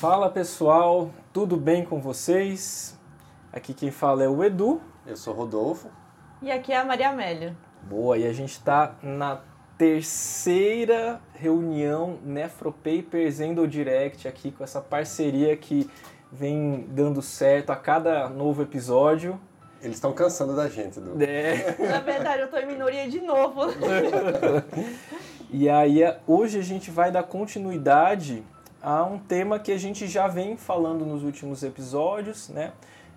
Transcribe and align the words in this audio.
Fala 0.00 0.30
pessoal, 0.30 1.10
tudo 1.30 1.58
bem 1.58 1.84
com 1.84 2.00
vocês? 2.00 2.98
Aqui 3.52 3.74
quem 3.74 3.90
fala 3.90 4.24
é 4.24 4.28
o 4.28 4.42
Edu. 4.42 4.80
Eu 5.06 5.14
sou 5.14 5.34
Rodolfo. 5.34 5.90
E 6.40 6.50
aqui 6.50 6.72
é 6.72 6.78
a 6.78 6.84
Maria 6.86 7.10
Amélia. 7.10 7.54
Boa, 7.82 8.16
e 8.16 8.26
a 8.26 8.32
gente 8.32 8.52
está 8.52 8.94
na 9.02 9.42
terceira 9.76 11.20
reunião 11.34 12.18
Nefropapers 12.24 13.40
Endo 13.40 13.68
Direct 13.68 14.26
aqui 14.26 14.50
com 14.50 14.64
essa 14.64 14.80
parceria 14.80 15.54
que 15.54 15.86
vem 16.32 16.86
dando 16.88 17.20
certo 17.20 17.68
a 17.68 17.76
cada 17.76 18.26
novo 18.30 18.62
episódio. 18.62 19.38
Eles 19.82 19.96
estão 19.96 20.14
cansando 20.14 20.56
da 20.56 20.66
gente, 20.66 20.98
Edu. 20.98 21.22
É. 21.22 21.76
Na 21.78 22.00
verdade, 22.00 22.40
eu 22.40 22.46
estou 22.46 22.58
em 22.58 22.66
minoria 22.66 23.06
de 23.06 23.20
novo. 23.20 23.66
e 25.52 25.68
aí, 25.68 26.00
hoje 26.26 26.58
a 26.58 26.62
gente 26.62 26.90
vai 26.90 27.12
dar 27.12 27.24
continuidade 27.24 28.42
a 28.82 29.04
um 29.04 29.18
tema 29.18 29.58
que 29.58 29.72
a 29.72 29.78
gente 29.78 30.06
já 30.06 30.26
vem 30.26 30.56
falando 30.56 31.04
nos 31.04 31.22
últimos 31.22 31.62
episódios, 31.62 32.48
né? 32.48 32.72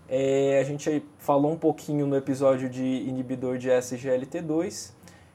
É, 0.10 0.60
a 0.60 0.64
gente 0.64 1.04
falou 1.18 1.52
um 1.52 1.58
pouquinho 1.58 2.06
no 2.06 2.16
episódio 2.16 2.70
de 2.70 2.84
inibidor 2.84 3.58
de 3.58 3.70
SGLT2 3.70 4.92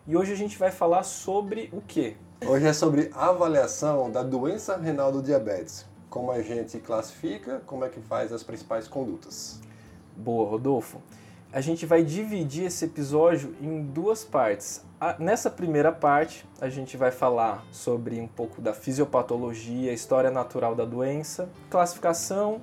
e 0.06 0.16
hoje 0.16 0.32
a 0.32 0.36
gente 0.36 0.58
vai 0.58 0.70
falar 0.70 1.02
sobre 1.02 1.70
o 1.72 1.80
quê? 1.80 2.16
Hoje 2.46 2.66
é 2.66 2.72
sobre 2.72 3.10
avaliação 3.14 4.10
da 4.10 4.22
doença 4.22 4.76
renal 4.76 5.10
do 5.10 5.22
diabetes. 5.22 5.86
Como 6.10 6.30
a 6.30 6.40
gente 6.42 6.78
classifica, 6.78 7.60
como 7.66 7.84
é 7.84 7.88
que 7.88 8.00
faz 8.00 8.32
as 8.32 8.42
principais 8.42 8.86
condutas. 8.86 9.60
Boa, 10.16 10.48
Rodolfo. 10.48 11.02
A 11.50 11.62
gente 11.62 11.86
vai 11.86 12.04
dividir 12.04 12.66
esse 12.66 12.84
episódio 12.84 13.56
em 13.58 13.82
duas 13.82 14.22
partes. 14.22 14.84
Nessa 15.18 15.48
primeira 15.48 15.90
parte, 15.90 16.46
a 16.60 16.68
gente 16.68 16.94
vai 16.94 17.10
falar 17.10 17.64
sobre 17.72 18.20
um 18.20 18.28
pouco 18.28 18.60
da 18.60 18.74
fisiopatologia, 18.74 19.90
história 19.90 20.30
natural 20.30 20.74
da 20.74 20.84
doença, 20.84 21.48
classificação, 21.70 22.60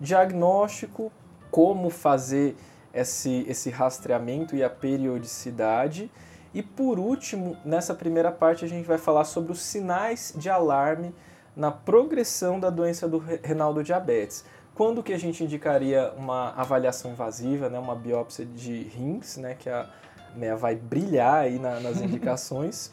diagnóstico, 0.00 1.10
como 1.50 1.90
fazer 1.90 2.54
esse, 2.94 3.44
esse 3.48 3.70
rastreamento 3.70 4.54
e 4.54 4.62
a 4.62 4.70
periodicidade. 4.70 6.08
E 6.54 6.62
por 6.62 7.00
último, 7.00 7.56
nessa 7.64 7.92
primeira 7.92 8.30
parte, 8.30 8.64
a 8.64 8.68
gente 8.68 8.86
vai 8.86 8.98
falar 8.98 9.24
sobre 9.24 9.50
os 9.50 9.60
sinais 9.60 10.32
de 10.36 10.48
alarme 10.48 11.12
na 11.56 11.72
progressão 11.72 12.60
da 12.60 12.70
doença 12.70 13.08
do 13.08 13.18
renal 13.18 13.74
do 13.74 13.82
diabetes. 13.82 14.44
Quando 14.78 15.02
que 15.02 15.12
a 15.12 15.18
gente 15.18 15.42
indicaria 15.42 16.12
uma 16.16 16.50
avaliação 16.50 17.10
invasiva, 17.10 17.68
né, 17.68 17.80
uma 17.80 17.96
biópsia 17.96 18.46
de 18.46 18.84
rins, 18.84 19.36
né, 19.36 19.56
que 19.58 19.68
a 19.68 19.90
né, 20.36 20.54
vai 20.54 20.76
brilhar 20.76 21.34
aí 21.34 21.58
na, 21.58 21.80
nas 21.80 21.98
indicações. 22.00 22.92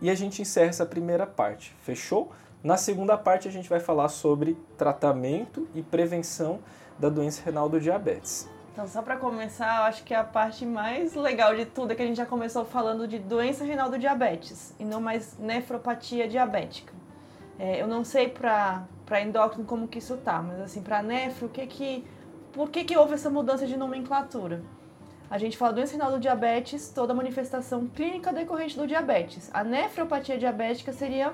e 0.00 0.08
a 0.08 0.14
gente 0.14 0.40
encerra 0.40 0.70
essa 0.70 0.86
primeira 0.86 1.26
parte, 1.26 1.76
fechou? 1.82 2.32
Na 2.64 2.78
segunda 2.78 3.18
parte 3.18 3.46
a 3.46 3.50
gente 3.50 3.68
vai 3.68 3.80
falar 3.80 4.08
sobre 4.08 4.56
tratamento 4.78 5.68
e 5.74 5.82
prevenção 5.82 6.60
da 6.98 7.10
doença 7.10 7.42
renal 7.44 7.68
do 7.68 7.78
diabetes. 7.78 8.48
Então, 8.72 8.88
só 8.88 9.02
para 9.02 9.18
começar, 9.18 9.80
eu 9.80 9.82
acho 9.82 10.02
que 10.04 10.14
a 10.14 10.24
parte 10.24 10.64
mais 10.64 11.14
legal 11.14 11.54
de 11.54 11.66
tudo 11.66 11.92
é 11.92 11.94
que 11.94 12.00
a 12.00 12.06
gente 12.06 12.16
já 12.16 12.24
começou 12.24 12.64
falando 12.64 13.06
de 13.06 13.18
doença 13.18 13.62
renal 13.62 13.90
do 13.90 13.98
diabetes 13.98 14.74
e 14.78 14.86
não 14.86 15.02
mais 15.02 15.38
nefropatia 15.38 16.26
diabética. 16.26 16.99
É, 17.60 17.80
eu 17.80 17.86
não 17.86 18.02
sei 18.02 18.28
para 18.28 18.88
endócrino 19.22 19.66
como 19.66 19.86
que 19.86 19.98
isso 19.98 20.16
tá, 20.16 20.42
mas 20.42 20.58
assim, 20.60 20.82
para 20.82 21.02
nefro, 21.02 21.46
o 21.46 21.50
que 21.50 21.66
que, 21.66 22.04
por 22.52 22.70
que, 22.70 22.82
que 22.84 22.96
houve 22.96 23.14
essa 23.14 23.28
mudança 23.28 23.66
de 23.66 23.76
nomenclatura? 23.76 24.62
a 25.30 25.38
gente 25.38 25.56
fala 25.56 25.72
doença 25.72 25.92
renal 25.92 26.10
do 26.10 26.18
diabetes, 26.18 26.90
toda 26.92 27.14
manifestação 27.14 27.86
clínica 27.86 28.32
decorrente 28.32 28.76
do 28.76 28.84
diabetes. 28.84 29.48
A 29.54 29.62
nefropatia 29.62 30.36
diabética 30.36 30.92
seria 30.92 31.32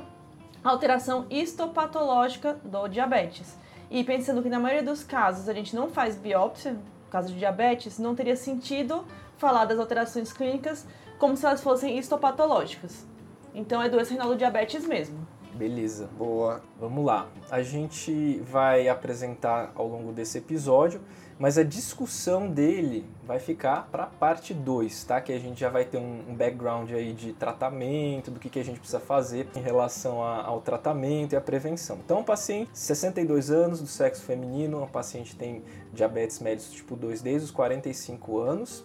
alteração 0.62 1.24
histopatológica 1.30 2.60
do 2.62 2.88
diabetes. 2.88 3.56
E 3.90 4.04
pensando 4.04 4.42
que 4.42 4.50
na 4.50 4.60
maioria 4.60 4.82
dos 4.82 5.02
casos 5.02 5.48
a 5.48 5.54
gente 5.54 5.74
não 5.74 5.88
faz 5.88 6.14
biópsia, 6.14 6.72
no 6.72 7.10
caso 7.10 7.32
de 7.32 7.38
diabetes, 7.38 7.98
não 7.98 8.14
teria 8.14 8.36
sentido 8.36 9.02
falar 9.38 9.64
das 9.64 9.78
alterações 9.78 10.30
clínicas 10.30 10.86
como 11.18 11.34
se 11.34 11.46
elas 11.46 11.62
fossem 11.62 11.96
histopatológicas. 11.96 13.06
Então 13.54 13.80
é 13.80 13.88
doença 13.88 14.12
renal 14.12 14.28
do 14.28 14.36
diabetes 14.36 14.86
mesmo. 14.86 15.25
Beleza. 15.56 16.08
Boa. 16.18 16.62
Vamos 16.78 17.04
lá. 17.04 17.28
A 17.50 17.62
gente 17.62 18.40
vai 18.50 18.88
apresentar 18.88 19.72
ao 19.74 19.88
longo 19.88 20.12
desse 20.12 20.38
episódio 20.38 21.00
mas 21.38 21.58
a 21.58 21.62
discussão 21.62 22.48
dele 22.48 23.04
vai 23.26 23.38
ficar 23.38 23.88
para 23.92 24.04
a 24.04 24.06
parte 24.06 24.54
2, 24.54 25.04
tá? 25.04 25.20
Que 25.20 25.32
a 25.32 25.38
gente 25.38 25.60
já 25.60 25.68
vai 25.68 25.84
ter 25.84 25.98
um, 25.98 26.34
background 26.34 26.90
aí 26.92 27.12
de 27.12 27.34
tratamento, 27.34 28.30
do 28.30 28.40
que, 28.40 28.48
que 28.48 28.58
a 28.58 28.64
gente 28.64 28.78
precisa 28.78 29.00
fazer 29.00 29.46
em 29.54 29.60
relação 29.60 30.22
a, 30.22 30.42
ao 30.42 30.62
tratamento 30.62 31.34
e 31.34 31.36
à 31.36 31.40
prevenção. 31.40 31.98
Então, 32.02 32.20
um 32.20 32.24
paciente, 32.24 32.70
62 32.72 33.50
anos, 33.50 33.80
do 33.80 33.86
sexo 33.86 34.22
feminino, 34.22 34.82
um 34.82 34.86
paciente 34.86 35.36
tem 35.36 35.62
diabetes 35.92 36.40
mellitus 36.40 36.72
tipo 36.72 36.96
2 36.96 37.20
desde 37.20 37.44
os 37.44 37.50
45 37.50 38.38
anos 38.38 38.84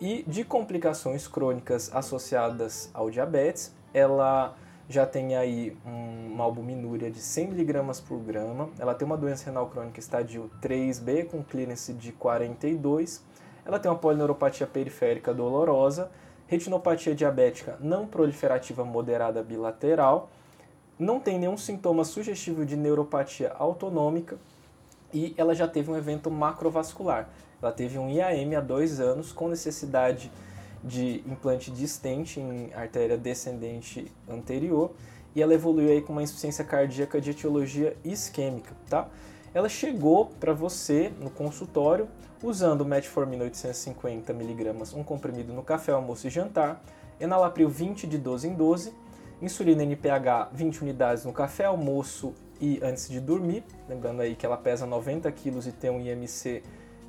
e 0.00 0.24
de 0.26 0.44
complicações 0.44 1.28
crônicas 1.28 1.90
associadas 1.94 2.90
ao 2.94 3.10
diabetes, 3.10 3.74
ela 3.92 4.54
já 4.88 5.04
tem 5.04 5.36
aí 5.36 5.76
um, 5.84 6.32
uma 6.32 6.44
albuminúria 6.44 7.10
de 7.10 7.18
100 7.18 7.50
mg 7.50 8.02
por 8.06 8.18
grama, 8.20 8.70
ela 8.78 8.94
tem 8.94 9.04
uma 9.04 9.16
doença 9.16 9.46
renal 9.46 9.66
crônica 9.68 9.98
estadio 9.98 10.50
3B 10.62 11.26
com 11.26 11.42
clearance 11.42 11.92
de 11.92 12.12
42, 12.12 13.24
ela 13.64 13.78
tem 13.78 13.90
uma 13.90 13.98
polineuropatia 13.98 14.66
periférica 14.66 15.34
dolorosa, 15.34 16.10
retinopatia 16.46 17.14
diabética 17.14 17.76
não 17.80 18.06
proliferativa 18.06 18.84
moderada 18.84 19.42
bilateral, 19.42 20.30
não 20.98 21.20
tem 21.20 21.38
nenhum 21.38 21.56
sintoma 21.56 22.04
sugestivo 22.04 22.64
de 22.64 22.76
neuropatia 22.76 23.52
autonômica. 23.58 24.38
E 25.12 25.34
ela 25.36 25.54
já 25.54 25.68
teve 25.68 25.90
um 25.90 25.96
evento 25.96 26.30
macrovascular. 26.30 27.28
Ela 27.60 27.72
teve 27.72 27.98
um 27.98 28.08
IAM 28.08 28.54
há 28.56 28.60
dois 28.60 29.00
anos 29.00 29.32
com 29.32 29.48
necessidade 29.48 30.30
de 30.86 31.22
implante 31.26 31.70
distente 31.70 32.38
em 32.38 32.72
artéria 32.72 33.18
descendente 33.18 34.10
anterior 34.28 34.92
e 35.34 35.42
ela 35.42 35.52
evoluiu 35.52 35.90
aí 35.90 36.00
com 36.00 36.12
uma 36.12 36.22
insuficiência 36.22 36.64
cardíaca 36.64 37.20
de 37.20 37.30
etiologia 37.30 37.96
isquêmica, 38.04 38.74
tá? 38.88 39.08
Ela 39.52 39.68
chegou 39.68 40.26
para 40.38 40.52
você 40.52 41.12
no 41.20 41.28
consultório 41.28 42.08
usando 42.42 42.84
metformina 42.84 43.44
850 43.44 44.32
mg, 44.32 44.94
um 44.94 45.02
comprimido 45.02 45.52
no 45.52 45.62
café, 45.62 45.92
almoço 45.92 46.26
e 46.26 46.30
jantar, 46.30 46.82
enalapril 47.18 47.68
20 47.68 48.06
de 48.06 48.18
12 48.18 48.48
em 48.48 48.54
12, 48.54 48.92
insulina 49.42 49.82
NPH 49.82 50.50
20 50.52 50.82
unidades 50.82 51.24
no 51.24 51.32
café, 51.32 51.64
almoço 51.64 52.32
e 52.60 52.78
antes 52.82 53.08
de 53.08 53.20
dormir, 53.20 53.64
lembrando 53.88 54.22
aí 54.22 54.36
que 54.36 54.46
ela 54.46 54.56
pesa 54.56 54.86
90 54.86 55.30
kg 55.32 55.68
e 55.68 55.72
tem 55.72 55.90
um 55.90 56.00
IMC 56.00 56.62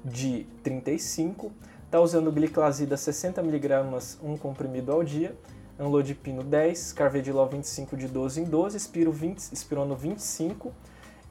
de 0.03 0.47
35 0.63 1.51
Está 1.87 2.01
usando 2.01 2.29
gliclazida 2.33 2.97
60mg, 2.97 4.17
um 4.21 4.35
comprimido 4.35 4.91
ao 4.91 5.05
dia, 5.05 5.33
anlodipino 5.79 6.43
10, 6.43 6.91
carvedilol 6.91 7.47
25 7.47 7.95
de 7.95 8.09
12 8.09 8.41
em 8.41 8.43
12, 8.43 8.75
espiro 8.75 9.09
20, 9.09 9.53
espirono 9.53 9.95
25 9.95 10.73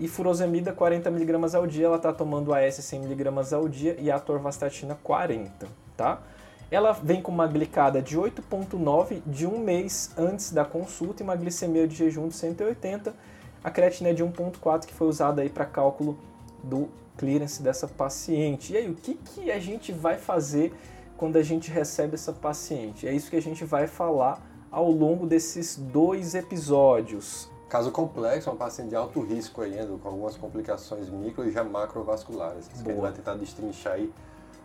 e 0.01 0.09
furosemida 0.09 0.73
40mg 0.73 1.55
ao 1.55 1.67
dia, 1.67 1.85
ela 1.85 1.97
está 1.97 2.11
tomando 2.11 2.55
AS 2.55 2.79
100mg 2.79 3.53
ao 3.53 3.69
dia 3.69 3.97
e 4.01 4.11
a 4.11 4.17
atorvastatina 4.17 4.99
40, 5.03 5.69
tá? 5.95 6.23
Ela 6.71 6.93
vem 6.93 7.21
com 7.21 7.31
uma 7.31 7.47
glicada 7.47 8.01
de 8.01 8.17
8.9 8.17 9.21
de 9.27 9.47
um 9.47 9.59
mês 9.59 10.11
antes 10.17 10.53
da 10.53 10.65
consulta 10.65 11.23
e 11.23 11.25
uma 11.25 11.37
glicemia 11.37 11.87
de 11.87 11.97
jejum 11.97 12.29
de 12.29 12.35
180, 12.35 13.15
a 13.63 13.71
creatina 13.71 14.09
é 14.09 14.15
de 14.15 14.25
1.4 14.25 14.87
que 14.87 14.95
foi 14.95 15.07
usada 15.07 15.43
aí 15.43 15.51
para 15.51 15.67
cálculo 15.67 16.19
do 16.65 16.89
clearance 17.17 17.63
dessa 17.63 17.87
paciente. 17.87 18.73
E 18.73 18.77
aí, 18.77 18.91
o 18.91 18.95
que, 18.95 19.15
que 19.15 19.51
a 19.51 19.59
gente 19.59 19.93
vai 19.93 20.19
fazer 20.19 20.75
quando 21.17 21.37
a 21.37 21.43
gente 21.43 21.71
recebe 21.71 22.15
essa 22.15 22.33
paciente? 22.33 23.07
É 23.07 23.13
isso 23.13 23.31
que 23.31 23.37
a 23.37 23.43
gente 23.43 23.65
vai 23.65 23.87
falar 23.87 24.41
ao 24.71 24.91
longo 24.91 25.27
desses 25.27 25.77
dois 25.77 26.35
episódios. 26.35 27.49
Caso 27.69 27.91
complexo, 27.91 28.51
uma 28.51 28.57
paciente 28.57 28.91
de 28.91 28.97
alto 28.97 29.21
risco 29.21 29.61
ainda, 29.61 29.87
com 29.99 30.09
algumas 30.09 30.37
complicações 30.37 31.09
micro 31.09 31.49
e 31.49 31.51
já 31.51 31.65
macrovasculares. 31.65 32.69
Que 32.69 32.75
a 32.75 32.77
gente 32.79 33.01
vai 33.01 33.13
tentar 33.13 33.35
destrinchar 33.35 33.99
e 33.99 34.13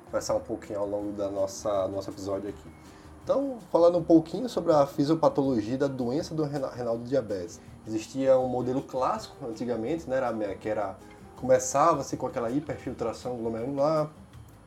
conversar 0.05 0.35
um 0.35 0.41
pouquinho 0.41 0.79
ao 0.79 0.87
longo 0.87 1.11
da 1.13 1.29
nossa 1.29 1.87
nosso 1.87 2.09
episódio 2.09 2.49
aqui. 2.49 2.69
Então, 3.23 3.57
falando 3.71 3.97
um 3.97 4.03
pouquinho 4.03 4.49
sobre 4.49 4.73
a 4.73 4.85
fisiopatologia 4.85 5.77
da 5.77 5.87
doença 5.87 6.33
do 6.33 6.43
renal 6.43 6.97
do 6.97 7.05
diabetes. 7.05 7.59
Existia 7.87 8.37
um 8.37 8.47
modelo 8.47 8.81
clássico 8.81 9.35
antigamente, 9.47 10.09
né, 10.09 10.19
que 10.59 10.69
era 10.69 10.97
Começava-se 11.41 12.15
com 12.17 12.27
aquela 12.27 12.51
hiperfiltração 12.51 13.35
glomerular, 13.35 14.11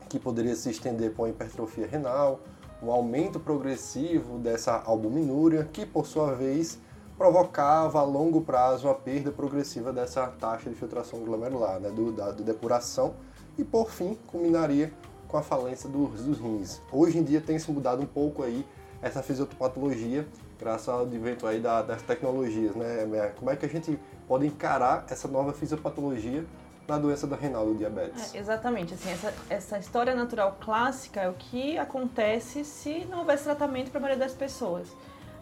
que 0.08 0.18
poderia 0.18 0.56
se 0.56 0.68
estender 0.68 1.12
para 1.12 1.22
uma 1.22 1.28
hipertrofia 1.28 1.86
renal, 1.86 2.40
um 2.82 2.90
aumento 2.90 3.38
progressivo 3.38 4.38
dessa 4.38 4.82
albuminúria, 4.84 5.68
que 5.72 5.86
por 5.86 6.04
sua 6.04 6.34
vez 6.34 6.80
provocava 7.16 8.00
a 8.00 8.02
longo 8.02 8.40
prazo 8.40 8.88
a 8.88 8.94
perda 8.94 9.30
progressiva 9.30 9.92
dessa 9.92 10.26
taxa 10.26 10.68
de 10.68 10.74
filtração 10.74 11.20
glomerular, 11.20 11.78
né, 11.78 11.90
do, 11.90 12.10
da 12.10 12.32
do 12.32 12.42
depuração, 12.42 13.14
e 13.56 13.62
por 13.62 13.88
fim 13.88 14.18
culminaria 14.26 14.92
com 15.28 15.36
a 15.36 15.42
falência 15.42 15.88
dos, 15.88 16.24
dos 16.24 16.40
rins. 16.40 16.82
Hoje 16.90 17.18
em 17.18 17.22
dia 17.22 17.40
tem 17.40 17.56
se 17.56 17.70
mudado 17.70 18.02
um 18.02 18.06
pouco 18.06 18.42
aí 18.42 18.66
essa 19.00 19.22
fisiopatologia, 19.22 20.26
graças 20.58 20.88
ao 20.88 21.02
advento 21.02 21.46
aí 21.46 21.60
da, 21.60 21.82
das 21.82 22.02
tecnologias, 22.02 22.74
né? 22.74 23.32
Como 23.38 23.48
é 23.48 23.54
que 23.54 23.64
a 23.64 23.68
gente 23.68 23.96
pode 24.26 24.46
encarar 24.46 25.06
essa 25.08 25.28
nova 25.28 25.52
fisiopatologia 25.52 26.44
na 26.86 26.98
doença 26.98 27.26
do 27.26 27.34
renal 27.34 27.66
do 27.66 27.74
diabetes? 27.74 28.34
É, 28.34 28.38
exatamente, 28.38 28.94
assim, 28.94 29.10
essa, 29.10 29.34
essa 29.48 29.78
história 29.78 30.14
natural 30.14 30.56
clássica 30.60 31.20
é 31.20 31.28
o 31.28 31.34
que 31.34 31.78
acontece 31.78 32.64
se 32.64 33.06
não 33.06 33.20
houvesse 33.20 33.44
tratamento 33.44 33.90
para 33.90 33.98
a 33.98 34.02
maioria 34.02 34.24
das 34.24 34.34
pessoas. 34.34 34.88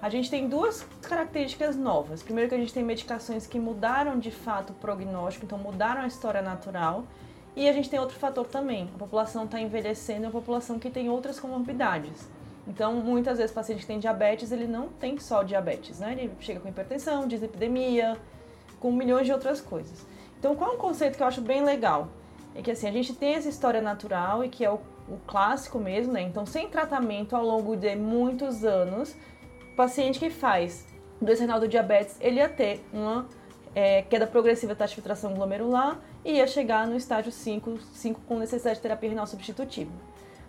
A 0.01 0.09
gente 0.09 0.29
tem 0.29 0.49
duas 0.49 0.85
características 1.03 1.77
novas. 1.77 2.23
Primeiro 2.25 2.49
que 2.49 2.57
a 2.57 2.59
gente 2.59 2.75
tem 2.75 2.83
medicações 2.83 3.47
que 3.47 3.59
mudaram 3.61 4.19
de 4.19 4.33
fato 4.33 4.71
o 4.71 4.75
prognóstico, 4.75 5.47
então 5.47 5.57
mudaram 5.57 6.03
a 6.03 6.07
história 6.09 6.43
natural. 6.43 7.05
E 7.55 7.69
a 7.69 7.73
gente 7.73 7.89
tem 7.89 8.01
outro 8.01 8.19
fator 8.19 8.47
também. 8.47 8.91
A 8.95 8.99
população 8.99 9.45
está 9.45 9.61
envelhecendo, 9.61 10.25
é 10.25 10.27
uma 10.27 10.33
população 10.33 10.79
que 10.79 10.91
tem 10.91 11.09
outras 11.09 11.39
comorbidades. 11.39 12.29
Então, 12.67 12.95
muitas 12.95 13.39
vezes 13.39 13.53
o 13.53 13.55
paciente 13.55 13.81
que 13.81 13.87
tem 13.87 13.99
diabetes, 13.99 14.51
ele 14.51 14.67
não 14.67 14.89
tem 14.89 15.19
só 15.19 15.43
diabetes, 15.43 16.01
né? 16.01 16.13
Ele 16.13 16.33
chega 16.41 16.59
com 16.61 16.69
hipertensão, 16.69 17.29
dislipidemia, 17.29 18.19
com 18.83 18.91
milhões 18.91 19.25
de 19.25 19.33
outras 19.33 19.61
coisas. 19.61 20.05
Então, 20.41 20.57
qual 20.57 20.73
é 20.73 20.75
um 20.75 20.77
conceito 20.77 21.17
que 21.17 21.23
eu 21.23 21.27
acho 21.29 21.41
bem 21.41 21.63
legal? 21.63 22.09
É 22.53 22.61
que 22.61 22.73
assim, 22.73 22.89
a 22.89 22.91
gente 22.91 23.15
tem 23.15 23.35
essa 23.35 23.49
história 23.49 23.81
natural 23.81 24.45
e 24.45 24.49
que 24.49 24.65
é 24.65 24.71
o, 24.71 24.81
o 25.09 25.17
clássico 25.25 25.79
mesmo, 25.79 26.13
né? 26.13 26.23
Então, 26.23 26.45
sem 26.45 26.69
tratamento 26.69 27.37
ao 27.37 27.47
longo 27.47 27.77
de 27.77 27.95
muitos 27.95 28.65
anos, 28.65 29.15
o 29.73 29.77
paciente 29.77 30.19
que 30.19 30.31
faz 30.31 30.85
doença 31.21 31.43
renal 31.43 31.61
do 31.61 31.69
diabetes, 31.69 32.17
ele 32.21 32.41
ia 32.41 32.49
ter 32.49 32.85
uma 32.93 33.29
é, 33.73 34.03
queda 34.03 34.27
progressiva 34.27 34.75
da 34.75 34.79
taxa 34.81 34.91
de 34.91 34.97
filtração 34.97 35.33
glomerular 35.33 36.01
e 36.25 36.33
ia 36.33 36.47
chegar 36.49 36.85
no 36.89 36.97
estágio 36.97 37.31
5, 37.31 37.79
5 37.95 38.21
com 38.27 38.37
necessidade 38.37 38.77
de 38.77 38.83
terapia 38.83 39.11
renal 39.11 39.29
substitutiva. 39.29 39.93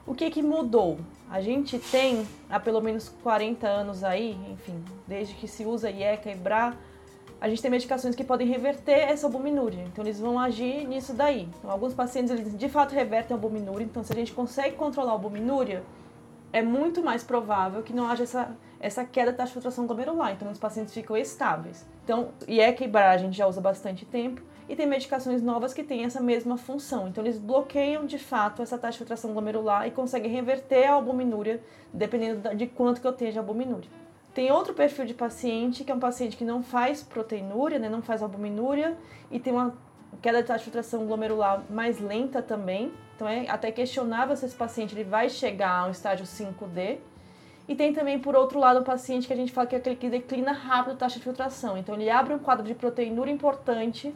O 0.08 0.16
que, 0.16 0.32
que 0.32 0.42
mudou? 0.42 0.98
A 1.30 1.40
gente 1.40 1.78
tem 1.78 2.28
há 2.50 2.60
pelo 2.60 2.82
menos 2.82 3.10
40 3.22 3.68
anos 3.68 4.04
aí, 4.04 4.36
enfim, 4.52 4.84
desde 5.08 5.36
que 5.36 5.48
se 5.48 5.66
usa 5.66 5.92
IECA 5.92 6.32
e 6.32 6.36
BRA, 6.36 6.76
a 7.44 7.50
gente 7.50 7.62
tem 7.62 7.70
medicações 7.70 8.16
que 8.16 8.24
podem 8.24 8.48
reverter 8.48 9.00
essa 9.00 9.28
albuminúria. 9.28 9.84
Então, 9.84 10.02
eles 10.02 10.18
vão 10.18 10.40
agir 10.40 10.88
nisso 10.88 11.14
daí. 11.14 11.50
Então, 11.60 11.70
alguns 11.70 11.94
pacientes, 11.94 12.32
eles 12.32 12.58
de 12.58 12.70
fato 12.70 12.96
revertem 12.96 13.36
a 13.36 13.38
albuminúria. 13.38 13.84
Então, 13.84 14.02
se 14.02 14.14
a 14.14 14.16
gente 14.16 14.32
consegue 14.32 14.78
controlar 14.78 15.10
a 15.10 15.12
albuminúria, 15.12 15.84
é 16.54 16.62
muito 16.62 17.04
mais 17.04 17.22
provável 17.22 17.84
que 17.84 17.92
não 17.92 18.08
haja 18.08 18.24
essa, 18.24 18.56
essa 18.80 19.04
queda 19.04 19.32
da 19.32 19.40
taxa 19.40 19.50
de 19.50 19.54
filtração 19.56 19.86
glomerular. 19.86 20.32
Então, 20.32 20.50
os 20.50 20.58
pacientes 20.58 20.94
ficam 20.94 21.18
estáveis. 21.18 21.86
Então, 22.06 22.30
e 22.48 22.88
BRA 22.88 23.12
a 23.12 23.18
gente 23.18 23.36
já 23.36 23.46
usa 23.46 23.60
bastante 23.60 24.06
tempo. 24.06 24.42
E 24.70 24.74
tem 24.74 24.88
medicações 24.88 25.42
novas 25.42 25.74
que 25.74 25.84
têm 25.84 26.06
essa 26.06 26.22
mesma 26.22 26.56
função. 26.56 27.10
Então, 27.10 27.26
eles 27.26 27.38
bloqueiam 27.38 28.06
de 28.06 28.18
fato 28.18 28.62
essa 28.62 28.78
taxa 28.78 28.94
de 28.94 28.98
filtração 29.00 29.34
glomerular 29.34 29.86
e 29.86 29.92
conseguem 29.92 30.32
reverter 30.32 30.86
a 30.86 30.94
albuminúria, 30.94 31.62
dependendo 31.92 32.56
de 32.56 32.68
quanto 32.68 33.02
que 33.02 33.08
eu 33.08 33.12
tenho 33.12 33.34
de 33.34 33.38
albuminúria. 33.38 33.90
Tem 34.34 34.52
outro 34.52 34.74
perfil 34.74 35.06
de 35.06 35.14
paciente, 35.14 35.84
que 35.84 35.92
é 35.92 35.96
um 35.96 36.00
paciente 36.00 36.36
que 36.36 36.44
não 36.44 36.64
faz 36.64 37.04
proteinúria, 37.04 37.78
né, 37.78 37.88
não 37.88 38.02
faz 38.02 38.24
albuminúria, 38.24 38.98
e 39.30 39.40
tem 39.40 39.54
uma 39.54 39.76
queda 40.22 40.42
de 40.42 40.48
taxa 40.48 40.60
de 40.60 40.66
filtração 40.66 41.06
glomerular 41.06 41.64
mais 41.70 42.00
lenta 42.00 42.42
também. 42.42 42.92
Então, 43.16 43.28
é 43.28 43.48
até 43.48 43.72
questionável 43.72 44.36
se 44.36 44.46
esse 44.46 44.56
paciente 44.56 44.96
ele 44.96 45.04
vai 45.04 45.30
chegar 45.30 45.82
a 45.82 45.86
um 45.86 45.92
estágio 45.92 46.26
5D. 46.26 46.98
E 47.68 47.76
tem 47.76 47.94
também, 47.94 48.20
por 48.20 48.36
outro 48.36 48.60
lado, 48.60 48.80
um 48.80 48.84
paciente 48.84 49.28
que 49.28 49.34
a 49.34 49.36
gente 49.36 49.52
fala 49.52 49.68
que 49.68 49.76
é 49.76 49.78
aquele 49.78 49.96
que 49.96 50.10
declina 50.10 50.52
rápido 50.52 50.94
a 50.94 50.98
taxa 50.98 51.18
de 51.20 51.24
filtração. 51.24 51.78
Então, 51.78 51.94
ele 51.96 52.10
abre 52.10 52.34
um 52.34 52.40
quadro 52.40 52.66
de 52.66 52.74
proteinúria 52.74 53.32
importante 53.32 54.14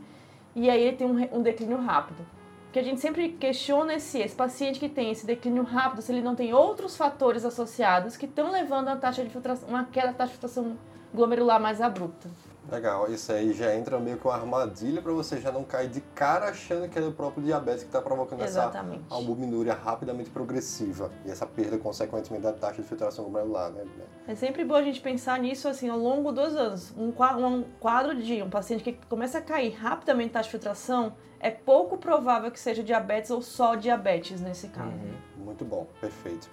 e 0.55 0.69
aí 0.69 0.81
ele 0.81 0.97
tem 0.97 1.05
um, 1.05 1.37
um 1.37 1.41
declínio 1.43 1.77
rápido. 1.77 2.25
Que 2.71 2.79
a 2.79 2.83
gente 2.83 2.99
sempre 2.99 3.29
questiona 3.29 3.99
se 3.99 4.19
esse 4.19 4.35
paciente 4.35 4.79
que 4.79 4.89
tem 4.89 5.11
esse 5.11 5.25
declínio 5.25 5.63
rápido, 5.63 6.01
se 6.01 6.11
ele 6.11 6.21
não 6.21 6.35
tem 6.35 6.53
outros 6.53 6.97
fatores 6.97 7.45
associados 7.45 8.17
que 8.17 8.25
estão 8.25 8.51
levando 8.51 8.89
a 8.89 8.95
taxa 8.95 9.23
de 9.23 9.29
filtração, 9.29 9.69
uma 9.69 9.85
queda 9.85 10.07
da 10.07 10.13
taxa 10.13 10.33
de 10.33 10.39
filtração 10.39 10.77
glomerular 11.13 11.61
mais 11.61 11.81
abrupta. 11.81 12.29
Legal, 12.69 13.09
isso 13.09 13.31
aí 13.31 13.53
já 13.53 13.73
entra 13.73 13.97
meio 13.97 14.17
que 14.17 14.27
uma 14.27 14.35
armadilha 14.35 15.01
para 15.01 15.13
você 15.13 15.39
já 15.39 15.51
não 15.51 15.63
cair 15.63 15.89
de 15.89 16.01
cara 16.01 16.49
achando 16.49 16.89
que 16.89 16.99
é 16.99 17.01
o 17.01 17.13
próprio 17.13 17.43
diabetes 17.43 17.83
que 17.83 17.89
está 17.89 18.01
provocando 18.01 18.43
Exatamente. 18.43 19.03
essa 19.05 19.15
albuminúria 19.15 19.73
rapidamente 19.73 20.29
progressiva 20.29 21.09
e 21.25 21.31
essa 21.31 21.45
perda, 21.45 21.77
consequentemente, 21.77 22.43
da 22.43 22.51
taxa 22.51 22.81
de 22.81 22.87
filtração 22.87 23.23
glomerular, 23.23 23.71
né? 23.71 23.85
É 24.27 24.35
sempre 24.35 24.65
bom 24.65 24.75
a 24.75 24.83
gente 24.83 24.99
pensar 24.99 25.39
nisso 25.39 25.67
assim 25.69 25.87
ao 25.87 25.97
longo 25.97 26.31
dos 26.33 26.55
anos. 26.55 26.93
Um 26.97 27.11
quadro 27.11 28.15
de 28.15 28.41
um 28.43 28.49
paciente 28.49 28.83
que 28.83 28.93
começa 29.07 29.37
a 29.37 29.41
cair 29.41 29.71
rapidamente 29.71 30.31
taxa 30.31 30.47
de 30.47 30.51
filtração 30.51 31.15
é 31.39 31.51
pouco 31.51 31.97
provável 31.97 32.51
que 32.51 32.59
seja 32.59 32.83
diabetes 32.83 33.31
ou 33.31 33.41
só 33.41 33.75
diabetes 33.75 34.41
nesse 34.41 34.67
caso. 34.67 34.89
Uhum. 34.89 35.45
Muito 35.45 35.63
bom, 35.63 35.87
perfeito. 36.01 36.49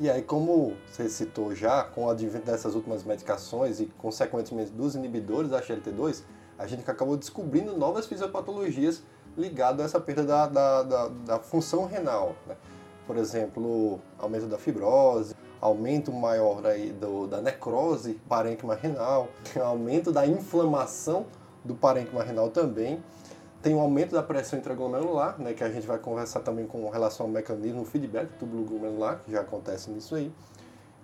E 0.00 0.08
aí, 0.08 0.22
como 0.22 0.76
você 0.88 1.08
citou 1.08 1.52
já, 1.56 1.82
com 1.82 2.04
o 2.04 2.10
advento 2.10 2.46
dessas 2.46 2.76
últimas 2.76 3.02
medicações 3.02 3.80
e, 3.80 3.86
consequentemente, 3.98 4.70
dos 4.70 4.94
inibidores 4.94 5.50
da 5.50 5.60
XLT2, 5.60 6.22
a 6.56 6.68
gente 6.68 6.88
acabou 6.88 7.16
descobrindo 7.16 7.76
novas 7.76 8.06
fisiopatologias 8.06 9.02
ligadas 9.36 9.80
a 9.80 9.84
essa 9.86 10.00
perda 10.00 10.24
da, 10.24 10.46
da, 10.46 10.82
da, 10.84 11.08
da 11.08 11.38
função 11.40 11.84
renal. 11.86 12.36
Né? 12.46 12.54
Por 13.08 13.16
exemplo, 13.16 14.00
aumento 14.20 14.46
da 14.46 14.56
fibrose, 14.56 15.34
aumento 15.60 16.12
maior 16.12 16.64
aí 16.64 16.92
do, 16.92 17.26
da 17.26 17.40
necrose 17.40 18.20
parênquima 18.28 18.76
renal, 18.76 19.28
aumento 19.60 20.12
da 20.12 20.24
inflamação 20.24 21.26
do 21.64 21.74
parênquima 21.74 22.22
renal 22.22 22.50
também, 22.50 23.02
tem 23.62 23.74
um 23.74 23.80
aumento 23.80 24.12
da 24.12 24.22
pressão 24.22 24.58
intraglomerular, 24.58 25.40
né, 25.40 25.52
que 25.52 25.64
a 25.64 25.70
gente 25.70 25.86
vai 25.86 25.98
conversar 25.98 26.40
também 26.40 26.66
com 26.66 26.88
relação 26.88 27.26
ao 27.26 27.32
mecanismo 27.32 27.84
feedback 27.84 28.28
túbulo 28.38 28.64
glomerular, 28.64 29.20
que 29.24 29.32
já 29.32 29.40
acontece 29.40 29.90
nisso 29.90 30.14
aí. 30.14 30.32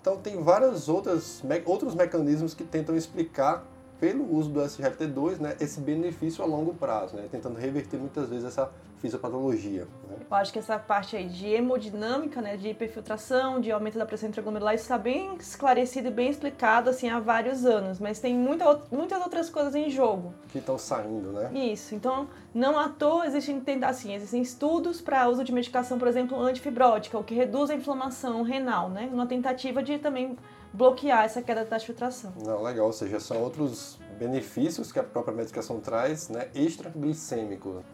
Então 0.01 0.17
tem 0.19 0.43
vários 0.43 0.89
outros, 0.89 1.43
outros 1.65 1.95
mecanismos 1.95 2.55
que 2.55 2.63
tentam 2.63 2.95
explicar 2.97 3.65
pelo 4.05 4.31
uso 4.37 4.51
do 4.51 4.61
SGLT2, 4.61 5.39
né, 5.39 5.57
esse 5.59 5.81
benefício 5.81 6.45
a 6.45 6.47
longo 6.47 6.75
prazo, 6.75 7.17
né, 7.17 7.27
tentando 7.31 7.59
reverter 7.59 7.97
muitas 7.97 8.29
vezes 8.29 8.45
essa 8.45 8.71
fisiopatologia. 8.99 9.89
Né? 10.07 10.17
Eu 10.31 10.37
acho 10.37 10.53
que 10.53 10.59
essa 10.59 10.79
parte 10.79 11.17
aí 11.17 11.27
de 11.27 11.47
hemodinâmica, 11.49 12.43
né, 12.43 12.59
de 12.59 12.69
hiperfiltração, 12.69 13.63
de 13.63 13.73
aumento 13.73 13.97
da 13.97 14.05
pressão 14.05 14.29
intraglomerular, 14.29 14.75
isso 14.75 14.85
está 14.85 14.99
bem 14.99 15.37
esclarecido 15.37 16.09
e 16.09 16.11
bem 16.11 16.29
explicado 16.29 16.91
assim 16.91 17.09
há 17.09 17.19
vários 17.19 17.65
anos, 17.65 17.99
mas 17.99 18.21
tem 18.21 18.35
muita, 18.35 18.79
muitas 18.93 19.23
outras 19.23 19.49
coisas 19.49 19.75
em 19.75 19.89
jogo. 19.89 20.35
Que 20.51 20.59
estão 20.59 20.77
saindo, 20.77 21.33
né? 21.33 21.51
Isso. 21.55 21.95
Então, 21.95 22.29
não 22.55 22.79
à 22.79 22.91
toa 22.91 23.27
existem, 23.27 23.63
assim, 23.85 24.15
existem 24.15 24.43
estudos 24.43 25.01
para 25.01 25.27
uso 25.31 25.43
de 25.43 25.51
medicação, 25.51 25.99
por 25.99 26.09
exemplo, 26.09 26.39
antifibrótica, 26.39 27.19
o 27.19 27.25
que 27.25 27.35
reduz 27.35 27.71
a 27.71 27.75
inflamação 27.75 28.43
renal, 28.43 28.91
né, 28.91 29.09
uma 29.11 29.27
tentativa 29.27 29.83
de 29.83 29.99
também 29.99 30.37
bloquear 30.75 31.25
essa 31.25 31.41
queda 31.41 31.65
da 31.65 31.79
filtração. 31.79 32.33
Não, 32.45 32.61
legal, 32.61 32.87
ou 32.87 32.93
seja, 32.93 33.21
são 33.21 33.41
outros 33.41 33.97
benefícios 34.15 34.93
que 34.93 34.99
a 34.99 35.03
própria 35.03 35.35
medicação 35.35 35.81
traz, 35.81 36.29
né, 36.29 36.49
extra-glicêmico. 36.55 37.85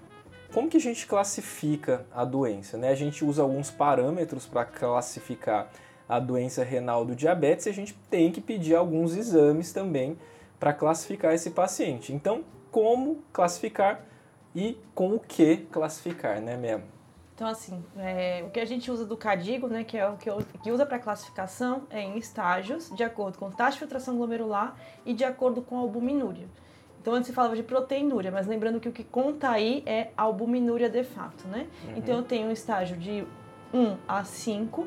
Como 0.53 0.69
que 0.69 0.77
a 0.77 0.81
gente 0.81 1.07
classifica 1.07 2.05
a 2.13 2.25
doença? 2.25 2.77
Né? 2.77 2.89
A 2.91 2.95
gente 2.95 3.25
usa 3.25 3.43
alguns 3.43 3.71
parâmetros 3.71 4.47
para 4.47 4.65
classificar 4.65 5.71
a 6.09 6.19
doença 6.19 6.65
renal 6.65 7.05
do 7.05 7.15
diabetes 7.15 7.67
e 7.67 7.69
a 7.69 7.73
gente 7.73 7.95
tem 8.11 8.33
que 8.33 8.41
pedir 8.41 8.75
alguns 8.75 9.17
exames 9.17 9.73
também 9.73 10.19
para 10.59 10.73
classificar 10.73 11.33
esse 11.33 11.51
paciente. 11.51 12.13
Então, 12.13 12.45
como 12.71 13.23
classificar 13.33 14.05
e 14.55 14.77
com 14.95 15.15
o 15.15 15.21
que 15.21 15.59
classificar, 15.71 16.41
né, 16.41 16.57
mesmo? 16.57 16.85
Então, 17.41 17.49
assim, 17.49 17.83
é, 17.97 18.45
o 18.47 18.51
que 18.51 18.61
a 18.61 18.67
gente 18.67 18.91
usa 18.91 19.07
do 19.07 19.17
CADIGO, 19.17 19.67
né, 19.67 19.83
que 19.83 19.97
é 19.97 20.07
o 20.07 20.15
que, 20.19 20.29
eu, 20.29 20.45
que 20.63 20.71
usa 20.71 20.85
para 20.85 20.99
classificação, 20.99 21.85
é 21.89 22.03
em 22.03 22.19
estágios, 22.19 22.91
de 22.95 23.03
acordo 23.03 23.39
com 23.39 23.51
taxa 23.51 23.73
de 23.73 23.79
filtração 23.79 24.15
glomerular 24.15 24.77
e 25.07 25.15
de 25.15 25.25
acordo 25.25 25.63
com 25.63 25.79
a 25.79 25.81
albuminúria. 25.81 26.47
Então, 27.01 27.15
antes 27.15 27.29
se 27.29 27.33
falava 27.33 27.57
de 27.57 27.63
proteinúria, 27.63 28.31
mas 28.31 28.47
lembrando 28.47 28.79
que 28.79 28.91
o 28.91 28.93
que 28.93 29.03
conta 29.03 29.49
aí 29.49 29.83
é 29.87 30.11
albuminúria 30.19 30.91
de 30.91 31.03
fato, 31.03 31.49
né? 31.49 31.67
Uhum. 31.87 31.95
Então, 31.97 32.17
eu 32.17 32.23
tenho 32.23 32.47
um 32.47 32.53
estágio 32.53 32.99
de 32.99 33.27
1 33.73 33.97
a 34.07 34.23
5, 34.23 34.87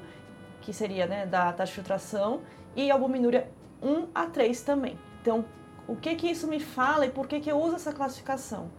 que 0.61 0.71
seria 0.71 1.07
né, 1.07 1.25
da 1.25 1.51
taxa 1.53 1.71
de 1.71 1.73
filtração, 1.77 2.41
e 2.75 2.91
albuminúria 2.91 3.49
1 3.81 4.09
a 4.13 4.27
3 4.27 4.61
também. 4.61 4.99
Então, 5.23 5.43
o 5.87 5.95
que 5.95 6.13
que 6.13 6.29
isso 6.29 6.45
me 6.47 6.59
fala 6.59 7.07
e 7.07 7.09
por 7.09 7.25
que 7.25 7.39
que 7.39 7.51
eu 7.51 7.59
uso 7.59 7.77
essa 7.77 7.91
classificação? 7.91 8.69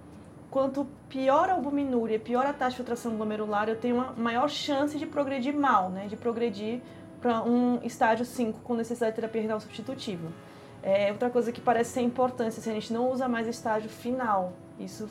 Quanto 0.54 0.87
pior 1.08 1.50
a 1.50 1.54
albuminúria, 1.54 2.16
pior 2.16 2.46
a 2.46 2.52
taxa 2.52 2.70
de 2.70 2.76
filtração 2.76 3.16
glomerular, 3.16 3.68
eu 3.68 3.75
tenho 3.75 3.96
uma 3.96 4.12
maior 4.12 4.49
chance 4.49 4.96
de 4.96 5.04
progredir 5.04 5.52
mal, 5.52 5.90
né? 5.90 6.06
De 6.06 6.14
progredir 6.16 6.80
para 7.20 7.42
um 7.42 7.80
estágio 7.82 8.25
5 8.25 8.61
com 8.61 8.76
necessidade 8.76 9.11
de 9.11 9.16
terapia 9.16 9.42
renal 9.42 9.58
substitutiva. 9.58 10.28
É, 10.80 11.11
outra 11.11 11.28
coisa 11.28 11.50
que 11.50 11.61
parece 11.61 11.94
ser 11.94 12.02
importante, 12.02 12.56
assim, 12.56 12.70
a 12.70 12.75
gente 12.75 12.92
não 12.92 13.11
usa 13.11 13.26
mais 13.26 13.49
estágio 13.49 13.90
final. 13.90 14.52
Isso 14.78 15.08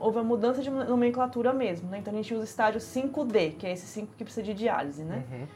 houve 0.00 0.16
uma 0.16 0.24
mudança 0.24 0.62
de 0.62 0.70
nomenclatura 0.70 1.52
mesmo, 1.52 1.90
né? 1.90 1.98
Então 1.98 2.10
a 2.14 2.16
gente 2.16 2.32
usa 2.32 2.44
estágio 2.44 2.80
5D, 2.80 3.56
que 3.58 3.66
é 3.66 3.72
esse 3.74 3.84
5 3.84 4.14
que 4.16 4.24
precisa 4.24 4.46
de 4.46 4.54
diálise, 4.54 5.04
né? 5.04 5.24
Uhum. 5.30 5.46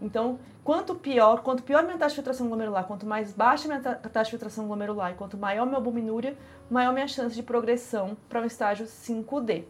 Então, 0.00 0.38
quanto 0.64 0.94
pior, 0.94 1.42
quanto 1.42 1.62
pior 1.62 1.82
minha 1.82 1.98
taxa 1.98 2.10
de 2.10 2.14
filtração 2.16 2.48
glomerular, 2.48 2.84
quanto 2.84 3.06
mais 3.06 3.32
baixa 3.32 3.68
minha 3.68 3.80
taxa 3.80 4.24
de 4.24 4.30
filtração 4.30 4.66
glomerular 4.66 5.12
e 5.12 5.14
quanto 5.14 5.36
maior 5.36 5.66
minha 5.66 5.76
albuminúria, 5.76 6.36
maior 6.70 6.92
minha 6.92 7.08
chance 7.08 7.34
de 7.34 7.42
progressão 7.42 8.16
para 8.28 8.40
um 8.40 8.44
estágio 8.44 8.86
5D. 8.86 9.64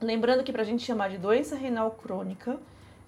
Lembrando 0.00 0.42
que 0.42 0.52
para 0.52 0.62
a 0.62 0.64
gente 0.64 0.82
chamar 0.82 1.10
de 1.10 1.18
doença 1.18 1.54
renal 1.54 1.92
crônica, 1.92 2.58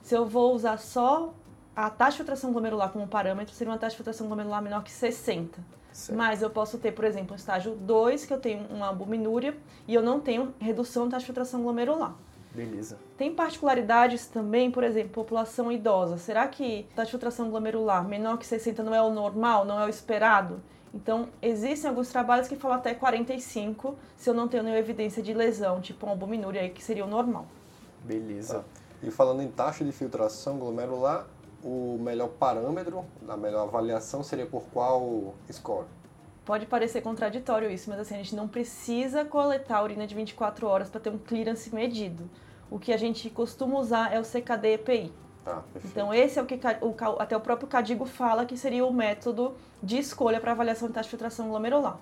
se 0.00 0.14
eu 0.14 0.24
vou 0.24 0.54
usar 0.54 0.78
só 0.78 1.34
a 1.74 1.90
taxa 1.90 2.12
de 2.12 2.16
filtração 2.18 2.52
glomerular 2.52 2.90
como 2.90 3.08
parâmetro 3.08 3.52
seria 3.52 3.72
uma 3.72 3.78
taxa 3.78 3.92
de 3.92 3.96
filtração 3.96 4.28
glomerular 4.28 4.62
menor 4.62 4.84
que 4.84 4.92
60. 4.92 5.60
Certo. 5.92 6.16
Mas 6.16 6.42
eu 6.42 6.50
posso 6.50 6.78
ter, 6.78 6.92
por 6.92 7.04
exemplo, 7.04 7.32
um 7.32 7.36
estágio 7.36 7.76
2, 7.76 8.26
que 8.26 8.32
eu 8.32 8.40
tenho 8.40 8.66
uma 8.68 8.88
albuminúria 8.88 9.56
e 9.86 9.94
eu 9.94 10.02
não 10.02 10.20
tenho 10.20 10.52
redução 10.58 11.04
da 11.04 11.12
taxa 11.12 11.20
de 11.20 11.26
filtração 11.26 11.62
glomerular. 11.62 12.14
Beleza. 12.54 12.98
Tem 13.18 13.34
particularidades 13.34 14.26
também, 14.26 14.70
por 14.70 14.84
exemplo, 14.84 15.10
população 15.10 15.72
idosa. 15.72 16.16
Será 16.18 16.46
que 16.46 16.86
a 16.92 16.96
taxa 16.96 17.06
de 17.06 17.10
filtração 17.10 17.50
glomerular 17.50 18.06
menor 18.06 18.38
que 18.38 18.46
60 18.46 18.82
não 18.82 18.94
é 18.94 19.02
o 19.02 19.10
normal, 19.10 19.64
não 19.64 19.80
é 19.80 19.86
o 19.86 19.88
esperado? 19.88 20.62
Então, 20.94 21.28
existem 21.42 21.90
alguns 21.90 22.08
trabalhos 22.08 22.46
que 22.46 22.54
falam 22.54 22.76
até 22.76 22.94
45, 22.94 23.96
se 24.16 24.30
eu 24.30 24.34
não 24.34 24.46
tenho 24.46 24.62
nenhuma 24.62 24.78
evidência 24.78 25.20
de 25.20 25.34
lesão, 25.34 25.80
tipo 25.80 26.06
uma 26.06 26.12
albuminúria 26.12 26.60
aí, 26.60 26.70
que 26.70 26.84
seria 26.84 27.04
o 27.04 27.08
normal. 27.08 27.46
Beleza. 28.04 28.60
Tá. 28.60 28.64
E 29.02 29.10
falando 29.10 29.42
em 29.42 29.48
taxa 29.48 29.84
de 29.84 29.90
filtração 29.90 30.56
glomerular, 30.56 31.26
o 31.64 31.98
melhor 31.98 32.28
parâmetro, 32.28 33.04
a 33.28 33.36
melhor 33.36 33.64
avaliação 33.64 34.22
seria 34.22 34.46
por 34.46 34.62
qual 34.72 35.34
score? 35.50 35.86
Pode 36.44 36.66
parecer 36.66 37.00
contraditório 37.00 37.70
isso, 37.70 37.88
mas 37.88 37.98
assim, 37.98 38.14
a 38.14 38.18
gente 38.18 38.36
não 38.36 38.46
precisa 38.46 39.24
coletar 39.24 39.78
a 39.78 39.82
urina 39.82 40.06
de 40.06 40.14
24 40.14 40.66
horas 40.66 40.90
para 40.90 41.00
ter 41.00 41.10
um 41.10 41.18
clearance 41.18 41.74
medido. 41.74 42.28
O 42.70 42.78
que 42.78 42.92
a 42.92 42.96
gente 42.96 43.30
costuma 43.30 43.78
usar 43.78 44.12
é 44.12 44.20
o 44.20 44.22
CKD-EPI. 44.22 45.12
Ah, 45.46 45.62
então 45.84 46.12
esse 46.12 46.38
é 46.38 46.42
o 46.42 46.46
que 46.46 46.58
o, 46.80 46.94
até 47.18 47.36
o 47.36 47.40
próprio 47.40 47.68
Cadigo 47.68 48.04
fala 48.04 48.46
que 48.46 48.56
seria 48.56 48.84
o 48.84 48.92
método 48.92 49.54
de 49.82 49.98
escolha 49.98 50.40
para 50.40 50.52
avaliação 50.52 50.88
de 50.88 50.94
taxa 50.94 51.04
de 51.04 51.10
filtração 51.10 51.48
glomerular. 51.48 51.98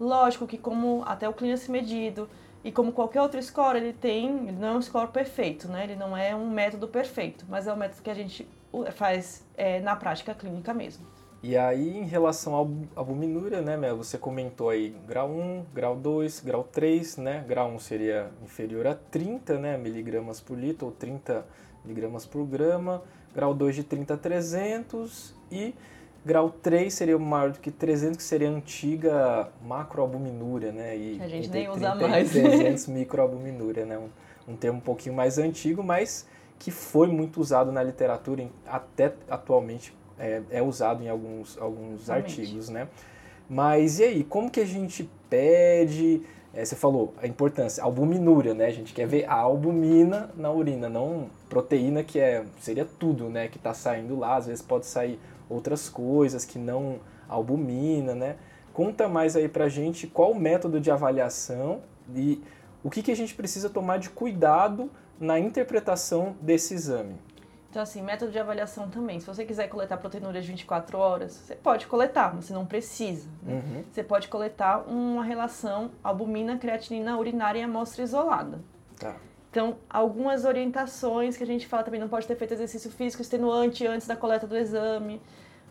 Lógico 0.00 0.46
que 0.46 0.58
como 0.58 1.02
até 1.06 1.28
o 1.28 1.32
clearance 1.32 1.70
medido 1.70 2.28
e 2.64 2.72
como 2.72 2.92
qualquer 2.92 3.20
outro 3.20 3.40
score, 3.42 3.76
ele 3.76 3.92
tem, 3.92 4.48
ele 4.48 4.58
não 4.58 4.68
é 4.68 4.72
um 4.72 4.82
score 4.82 5.08
perfeito, 5.08 5.68
né? 5.68 5.84
Ele 5.84 5.96
não 5.96 6.16
é 6.16 6.34
um 6.34 6.50
método 6.50 6.88
perfeito, 6.88 7.44
mas 7.48 7.66
é 7.66 7.72
o 7.72 7.76
método 7.76 8.02
que 8.02 8.10
a 8.10 8.14
gente 8.14 8.48
faz 8.92 9.46
é, 9.56 9.80
na 9.80 9.94
prática 9.94 10.34
clínica 10.34 10.72
mesmo. 10.74 11.06
E 11.46 11.58
aí, 11.58 11.98
em 11.98 12.06
relação 12.06 12.54
à 12.54 12.98
albuminúria, 12.98 13.60
né, 13.60 13.76
Mel, 13.76 13.98
você 13.98 14.16
comentou 14.16 14.70
aí 14.70 14.96
grau 15.06 15.28
1, 15.28 15.66
grau 15.74 15.94
2, 15.94 16.40
grau 16.40 16.64
3, 16.64 17.18
né? 17.18 17.44
Grau 17.46 17.68
1 17.72 17.80
seria 17.80 18.30
inferior 18.42 18.86
a 18.86 18.94
30 18.94 19.58
né, 19.58 19.76
miligramas 19.76 20.40
por 20.40 20.58
litro, 20.58 20.86
ou 20.86 20.92
30 20.92 21.44
miligramas 21.84 22.24
por 22.24 22.46
grama. 22.46 23.02
Grau 23.34 23.52
2 23.52 23.76
de 23.76 23.84
30 23.84 24.14
a 24.14 24.16
300 24.16 25.34
e 25.52 25.74
grau 26.24 26.48
3 26.48 26.94
seria 26.94 27.18
maior 27.18 27.50
do 27.50 27.60
que 27.60 27.70
300, 27.70 28.16
que 28.16 28.22
seria 28.22 28.48
a 28.48 28.52
antiga 28.52 29.52
macroalbuminúria, 29.62 30.72
né? 30.72 30.96
E 30.96 31.20
a 31.20 31.28
gente 31.28 31.50
nem 31.50 31.68
usa 31.68 31.94
mais. 31.94 32.30
300 32.30 32.86
microalbuminúria, 32.86 33.84
né? 33.84 33.98
Um, 33.98 34.08
um 34.54 34.56
termo 34.56 34.78
um 34.78 34.80
pouquinho 34.80 35.14
mais 35.14 35.36
antigo, 35.36 35.82
mas 35.82 36.26
que 36.58 36.70
foi 36.70 37.08
muito 37.08 37.38
usado 37.38 37.70
na 37.70 37.82
literatura, 37.82 38.48
até 38.66 39.12
atualmente 39.28 39.92
é, 40.18 40.42
é 40.50 40.62
usado 40.62 41.02
em 41.02 41.08
alguns, 41.08 41.58
alguns 41.58 42.08
artigos, 42.10 42.68
né? 42.68 42.88
Mas 43.48 43.98
e 43.98 44.04
aí, 44.04 44.24
como 44.24 44.50
que 44.50 44.60
a 44.60 44.66
gente 44.66 45.08
pede? 45.28 46.22
É, 46.52 46.64
você 46.64 46.76
falou 46.76 47.12
a 47.20 47.26
importância, 47.26 47.82
albuminúria, 47.82 48.54
né? 48.54 48.66
A 48.66 48.70
gente 48.70 48.94
quer 48.94 49.06
ver 49.06 49.24
a 49.28 49.34
albumina 49.34 50.30
na 50.36 50.50
urina, 50.52 50.88
não 50.88 51.28
proteína 51.48 52.04
que 52.04 52.18
é 52.18 52.44
seria 52.60 52.86
tudo, 52.98 53.28
né? 53.28 53.48
Que 53.48 53.58
está 53.58 53.74
saindo 53.74 54.18
lá. 54.18 54.36
Às 54.36 54.46
vezes 54.46 54.62
pode 54.62 54.86
sair 54.86 55.18
outras 55.48 55.88
coisas 55.88 56.44
que 56.44 56.58
não 56.58 57.00
albumina, 57.28 58.14
né? 58.14 58.36
Conta 58.72 59.08
mais 59.08 59.36
aí 59.36 59.48
pra 59.48 59.68
gente 59.68 60.06
qual 60.06 60.32
o 60.32 60.38
método 60.38 60.80
de 60.80 60.90
avaliação 60.90 61.80
e 62.14 62.42
o 62.82 62.90
que, 62.90 63.02
que 63.02 63.10
a 63.10 63.16
gente 63.16 63.34
precisa 63.34 63.68
tomar 63.68 63.98
de 63.98 64.10
cuidado 64.10 64.90
na 65.18 65.38
interpretação 65.38 66.36
desse 66.40 66.74
exame. 66.74 67.14
Então, 67.74 67.82
assim, 67.82 68.02
método 68.02 68.30
de 68.30 68.38
avaliação 68.38 68.88
também. 68.88 69.18
Se 69.18 69.26
você 69.26 69.44
quiser 69.44 69.66
coletar 69.66 69.96
proteinuria 69.96 70.40
de 70.40 70.46
24 70.46 70.96
horas, 70.96 71.32
você 71.32 71.56
pode 71.56 71.88
coletar, 71.88 72.32
mas 72.32 72.44
você 72.44 72.52
não 72.52 72.64
precisa. 72.64 73.28
Né? 73.42 73.54
Uhum. 73.54 73.84
Você 73.90 74.04
pode 74.04 74.28
coletar 74.28 74.88
uma 74.88 75.24
relação 75.24 75.90
albumina-creatinina 76.04 77.18
urinária 77.18 77.58
em 77.58 77.64
amostra 77.64 78.04
isolada. 78.04 78.60
Tá. 78.96 79.16
Então, 79.50 79.76
algumas 79.90 80.44
orientações 80.44 81.36
que 81.36 81.42
a 81.42 81.46
gente 81.46 81.66
fala 81.66 81.82
também, 81.82 81.98
não 81.98 82.08
pode 82.08 82.28
ter 82.28 82.36
feito 82.36 82.54
exercício 82.54 82.92
físico 82.92 83.22
extenuante 83.22 83.84
antes 83.84 84.06
da 84.06 84.14
coleta 84.14 84.46
do 84.46 84.56
exame. 84.56 85.20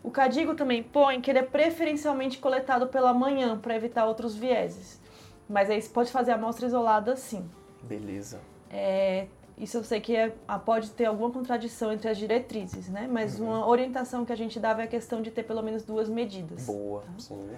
O 0.02 0.10
Cadigo 0.10 0.54
também 0.54 0.82
põe 0.82 1.22
que 1.22 1.30
ele 1.30 1.38
é 1.38 1.42
preferencialmente 1.42 2.36
coletado 2.36 2.86
pela 2.88 3.14
manhã, 3.14 3.56
para 3.56 3.74
evitar 3.74 4.04
outros 4.04 4.36
vieses. 4.36 5.00
Mas 5.48 5.70
aí 5.70 5.80
você 5.80 5.88
pode 5.88 6.12
fazer 6.12 6.32
a 6.32 6.34
amostra 6.34 6.66
isolada 6.66 7.16
sim. 7.16 7.48
Beleza. 7.82 8.42
É, 8.70 9.26
isso 9.56 9.76
eu 9.76 9.84
sei 9.84 10.00
que 10.00 10.16
é, 10.16 10.34
ah, 10.48 10.58
pode 10.58 10.90
ter 10.90 11.04
alguma 11.04 11.30
contradição 11.30 11.92
entre 11.92 12.08
as 12.08 12.18
diretrizes, 12.18 12.88
né? 12.88 13.08
Mas 13.10 13.38
uhum. 13.38 13.46
uma 13.46 13.66
orientação 13.66 14.24
que 14.24 14.32
a 14.32 14.36
gente 14.36 14.58
dava 14.58 14.82
é 14.82 14.84
a 14.84 14.88
questão 14.88 15.22
de 15.22 15.30
ter 15.30 15.44
pelo 15.44 15.62
menos 15.62 15.84
duas 15.84 16.08
medidas. 16.08 16.66
Boa, 16.66 17.02
tá? 17.02 17.12
sim. 17.18 17.48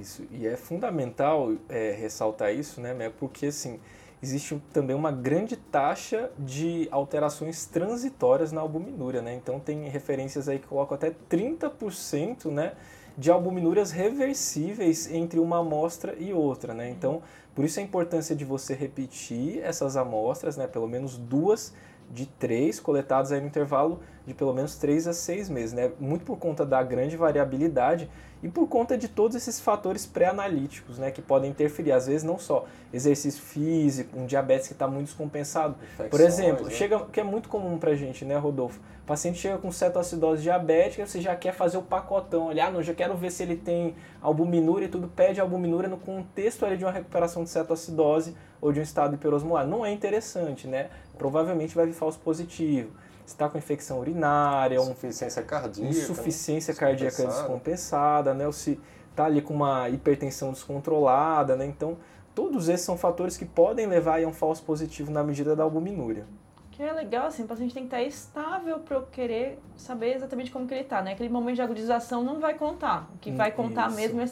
Isso. 0.00 0.24
E 0.32 0.46
é 0.46 0.56
fundamental 0.56 1.52
é, 1.68 1.92
ressaltar 1.92 2.52
isso, 2.52 2.80
né? 2.80 3.12
Porque, 3.18 3.46
assim, 3.46 3.78
existe 4.20 4.60
também 4.72 4.96
uma 4.96 5.12
grande 5.12 5.56
taxa 5.56 6.30
de 6.38 6.88
alterações 6.90 7.66
transitórias 7.66 8.50
na 8.50 8.60
albuminúria, 8.60 9.22
né? 9.22 9.34
Então, 9.34 9.60
tem 9.60 9.88
referências 9.88 10.48
aí 10.48 10.58
que 10.58 10.66
colocam 10.66 10.96
até 10.96 11.14
30%, 11.30 12.50
né? 12.50 12.72
De 13.16 13.30
albuminúrias 13.30 13.90
reversíveis 13.90 15.10
entre 15.10 15.38
uma 15.38 15.58
amostra 15.58 16.14
e 16.18 16.32
outra, 16.32 16.74
né? 16.74 16.90
Então, 16.90 17.22
por 17.54 17.64
isso 17.64 17.78
a 17.78 17.82
importância 17.82 18.34
de 18.34 18.44
você 18.44 18.74
repetir 18.74 19.60
essas 19.62 19.96
amostras, 19.96 20.56
né, 20.56 20.66
pelo 20.66 20.88
menos 20.88 21.16
duas 21.16 21.72
de 22.10 22.26
três 22.26 22.80
coletadas 22.80 23.32
aí 23.32 23.40
no 23.40 23.46
intervalo 23.46 24.00
de 24.26 24.34
pelo 24.34 24.54
menos 24.54 24.76
três 24.76 25.06
a 25.06 25.12
seis 25.12 25.48
meses, 25.48 25.72
né? 25.72 25.90
Muito 26.00 26.24
por 26.24 26.38
conta 26.38 26.64
da 26.64 26.82
grande 26.82 27.16
variabilidade 27.16 28.08
e 28.44 28.48
por 28.48 28.68
conta 28.68 28.96
de 28.98 29.08
todos 29.08 29.34
esses 29.34 29.58
fatores 29.58 30.04
pré-analíticos, 30.04 30.98
né, 30.98 31.10
que 31.10 31.22
podem 31.22 31.50
interferir. 31.50 31.92
Às 31.92 32.06
vezes 32.06 32.22
não 32.22 32.38
só 32.38 32.66
exercício 32.92 33.42
físico, 33.42 34.18
um 34.18 34.26
diabetes 34.26 34.66
que 34.66 34.74
está 34.74 34.86
muito 34.86 35.06
descompensado. 35.06 35.76
Infecções, 35.82 36.10
por 36.10 36.20
exemplo, 36.20 36.64
né? 36.66 36.70
chega 36.70 37.00
que 37.06 37.20
é 37.20 37.24
muito 37.24 37.48
comum 37.48 37.78
para 37.78 37.94
gente, 37.94 38.22
né, 38.22 38.36
Rodolfo? 38.36 38.80
O 39.02 39.06
paciente 39.06 39.38
chega 39.38 39.56
com 39.56 39.72
cetoacidose 39.72 40.42
diabética, 40.42 41.06
você 41.06 41.22
já 41.22 41.34
quer 41.34 41.52
fazer 41.52 41.78
o 41.78 41.82
pacotão, 41.82 42.48
olha, 42.48 42.66
ah, 42.66 42.70
não, 42.70 42.82
já 42.82 42.92
quero 42.92 43.16
ver 43.16 43.30
se 43.30 43.42
ele 43.42 43.56
tem 43.56 43.94
albuminúria 44.20 44.86
e 44.86 44.88
tudo, 44.88 45.08
pede 45.08 45.40
albuminúria 45.40 45.88
no 45.88 45.96
contexto 45.96 46.66
ali 46.66 46.76
de 46.76 46.84
uma 46.84 46.92
recuperação 46.92 47.44
de 47.44 47.50
cetoacidose 47.50 48.34
ou 48.60 48.72
de 48.72 48.80
um 48.80 48.82
estado 48.82 49.14
hiperosmolar. 49.14 49.66
Não 49.66 49.84
é 49.84 49.90
interessante, 49.90 50.66
né? 50.66 50.88
Provavelmente 51.16 51.74
vai 51.74 51.86
vir 51.86 51.92
falso 51.94 52.18
positivo 52.18 52.90
está 53.26 53.48
com 53.48 53.58
infecção 53.58 54.00
urinária, 54.00 54.76
insuficiência 54.76 55.42
cardíaca, 55.42 55.90
insuficiência 55.90 56.72
né? 56.72 56.80
cardíaca 56.80 57.26
descompensada, 57.26 58.34
né? 58.34 58.46
ou 58.46 58.52
se 58.52 58.78
está 59.10 59.24
ali 59.24 59.40
com 59.40 59.54
uma 59.54 59.88
hipertensão 59.88 60.52
descontrolada, 60.52 61.54
né? 61.54 61.64
Então, 61.64 61.96
todos 62.34 62.68
esses 62.68 62.84
são 62.84 62.98
fatores 62.98 63.36
que 63.36 63.44
podem 63.44 63.86
levar 63.86 64.22
a 64.22 64.26
um 64.26 64.32
falso 64.32 64.62
positivo 64.64 65.10
na 65.10 65.22
medida 65.22 65.54
da 65.54 65.62
albuminúria. 65.62 66.26
Que 66.72 66.82
é 66.82 66.92
legal, 66.92 67.28
assim, 67.28 67.44
o 67.44 67.46
paciente 67.46 67.72
tem 67.72 67.84
que 67.84 67.94
estar 67.94 68.02
estável 68.02 68.80
para 68.80 68.96
eu 68.96 69.02
querer 69.02 69.60
saber 69.76 70.16
exatamente 70.16 70.50
como 70.50 70.66
que 70.66 70.74
ele 70.74 70.82
está, 70.82 71.00
né? 71.00 71.12
Aquele 71.12 71.28
momento 71.28 71.54
de 71.54 71.62
agudização 71.62 72.24
não 72.24 72.40
vai 72.40 72.54
contar. 72.54 73.08
O 73.14 73.18
que 73.18 73.30
vai 73.30 73.52
contar 73.52 73.86
isso. 73.86 73.96
mesmo 73.96 74.20
é 74.20 74.26